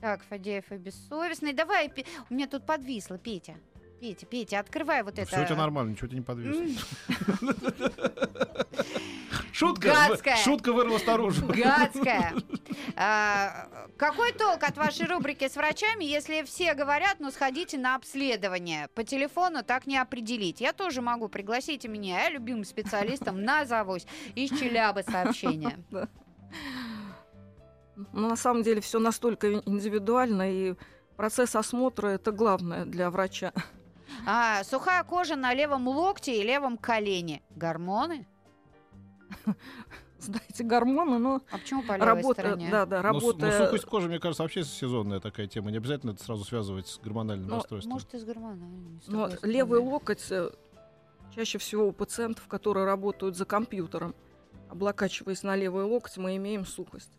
Так, 0.00 0.22
Фадеев 0.28 0.70
и 0.70 0.76
бессовестный. 0.76 1.52
Давай, 1.52 1.92
у 2.28 2.34
меня 2.34 2.46
тут 2.46 2.66
подвисло, 2.66 3.18
Петя. 3.18 3.54
Петя, 4.00 4.26
Петя, 4.26 4.60
открывай 4.60 5.02
вот 5.02 5.18
это. 5.18 5.26
Все 5.26 5.42
у 5.42 5.46
тебя 5.46 5.56
нормально, 5.56 5.92
ничего 5.92 6.08
тебе 6.08 6.18
не 6.18 6.24
подвисло. 6.24 6.62
Шутка, 9.54 9.92
Гадская. 10.08 10.36
шутка 10.38 10.72
вырвалась 10.72 11.06
наружу. 11.06 11.46
Гадская. 11.46 12.34
А, 12.96 13.68
какой 13.96 14.32
толк 14.32 14.62
от 14.62 14.76
вашей 14.76 15.06
рубрики 15.06 15.48
с 15.48 15.54
врачами, 15.54 16.04
если 16.04 16.42
все 16.42 16.74
говорят, 16.74 17.16
ну 17.20 17.30
сходите 17.30 17.78
на 17.78 17.94
обследование. 17.94 18.88
По 18.94 19.04
телефону 19.04 19.62
так 19.62 19.86
не 19.86 19.96
определить. 19.96 20.60
Я 20.60 20.72
тоже 20.72 21.00
могу, 21.00 21.28
пригласите 21.28 21.86
меня, 21.86 22.22
я 22.24 22.30
любимым 22.30 22.64
специалистом 22.64 23.42
назовусь. 23.44 24.06
Из 24.34 24.50
Челябы 24.50 25.02
сообщение. 25.02 25.78
Ну, 28.12 28.28
на 28.28 28.34
самом 28.34 28.64
деле 28.64 28.80
все 28.80 28.98
настолько 28.98 29.52
индивидуально, 29.52 30.52
и 30.52 30.74
процесс 31.16 31.54
осмотра 31.54 32.08
это 32.08 32.32
главное 32.32 32.84
для 32.86 33.08
врача. 33.08 33.52
А, 34.26 34.64
сухая 34.64 35.04
кожа 35.04 35.36
на 35.36 35.54
левом 35.54 35.86
локте 35.86 36.40
и 36.40 36.42
левом 36.42 36.76
колене. 36.76 37.40
Гормоны? 37.50 38.26
знаете, 40.18 40.64
гормоны, 40.64 41.18
но... 41.18 41.42
А 41.50 41.58
почему 41.58 41.82
по 41.82 41.92
левой 41.92 42.06
работа, 42.06 42.40
стороне? 42.40 42.68
Да, 42.70 42.86
да, 42.86 43.02
работа... 43.02 43.46
Ну, 43.46 43.64
сухость 43.64 43.84
кожи, 43.84 44.08
мне 44.08 44.18
кажется, 44.18 44.42
вообще 44.42 44.64
сезонная 44.64 45.20
такая 45.20 45.46
тема. 45.46 45.70
Не 45.70 45.78
обязательно 45.78 46.12
это 46.12 46.22
сразу 46.22 46.44
связывать 46.44 46.88
с 46.88 46.98
гормональным 46.98 47.48
но, 47.48 47.56
расстройством. 47.56 47.92
Может, 47.92 48.14
и 48.14 48.18
с 48.18 48.24
гормональным. 48.24 49.00
Но 49.06 49.30
левый 49.42 49.80
локоть 49.80 50.26
э, 50.30 50.50
чаще 51.34 51.58
всего 51.58 51.88
у 51.88 51.92
пациентов, 51.92 52.46
которые 52.46 52.86
работают 52.86 53.36
за 53.36 53.44
компьютером, 53.44 54.14
облокачиваясь 54.68 55.42
на 55.42 55.56
левый 55.56 55.84
локоть, 55.84 56.16
мы 56.16 56.36
имеем 56.36 56.64
сухость. 56.64 57.12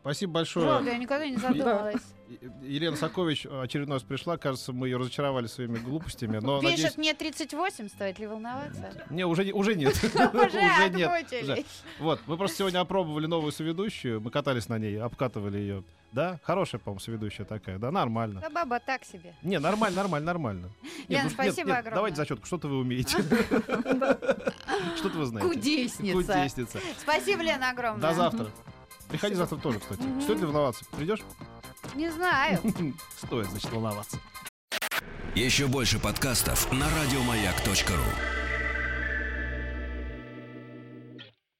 Спасибо 0.00 0.32
большое. 0.32 0.66
Правда, 0.66 0.90
я 0.90 0.98
никогда 0.98 1.26
не 1.26 1.36
задумалась. 1.36 2.02
Елена 2.62 2.96
Сокович 2.96 3.46
очередной 3.46 3.96
раз 3.96 4.02
пришла. 4.02 4.36
Кажется, 4.36 4.72
мы 4.72 4.88
ее 4.88 4.96
разочаровали 4.96 5.46
своими 5.46 5.78
глупостями. 5.78 6.38
Но, 6.38 6.60
Пишет, 6.60 6.76
надеюсь... 6.76 6.96
мне 6.96 7.14
38, 7.14 7.88
стоит 7.88 8.18
ли 8.18 8.26
волноваться? 8.26 9.06
Не, 9.10 9.24
уже, 9.26 9.52
уже 9.52 9.74
нет. 9.74 9.94
Уже 9.94 10.90
нет. 10.90 11.66
Вот, 11.98 12.20
мы 12.26 12.36
просто 12.36 12.58
сегодня 12.58 12.80
опробовали 12.80 13.26
новую 13.26 13.52
соведущую. 13.52 14.20
Мы 14.20 14.30
катались 14.30 14.68
на 14.68 14.78
ней, 14.78 15.00
обкатывали 15.00 15.58
ее. 15.58 15.84
Да, 16.12 16.38
хорошая, 16.42 16.78
по-моему, 16.78 17.00
соведущая 17.00 17.46
такая. 17.46 17.78
Да, 17.78 17.90
нормально. 17.90 18.40
Да, 18.40 18.50
баба 18.50 18.80
так 18.80 19.04
себе. 19.04 19.34
Не, 19.42 19.58
нормально, 19.58 19.96
нормально, 19.96 20.26
нормально. 20.26 20.68
Лена, 21.08 21.30
спасибо 21.30 21.72
огромное. 21.72 21.94
Давайте 21.94 22.16
зачетку. 22.16 22.46
Что-то 22.46 22.68
вы 22.68 22.78
умеете. 22.78 23.16
Что-то 24.96 25.18
вы 25.18 25.24
знаете. 25.24 25.48
Кудесница. 25.48 26.12
Кудесница. 26.12 26.80
Спасибо, 26.98 27.42
Лена, 27.42 27.70
огромное. 27.70 28.10
До 28.10 28.14
завтра. 28.14 28.50
Приходи 29.12 29.34
завтра 29.34 29.58
тоже, 29.58 29.78
кстати. 29.78 30.00
Стоит 30.22 30.40
ли 30.40 30.46
волноваться? 30.46 30.86
Придешь? 30.96 31.20
Не 31.94 32.10
знаю. 32.10 32.58
Стоит, 33.22 33.46
значит, 33.50 33.70
волноваться. 33.70 34.18
Еще 35.34 35.66
больше 35.66 35.98
подкастов 35.98 36.72
на 36.72 36.86
радиомаяк.ру 36.88 38.41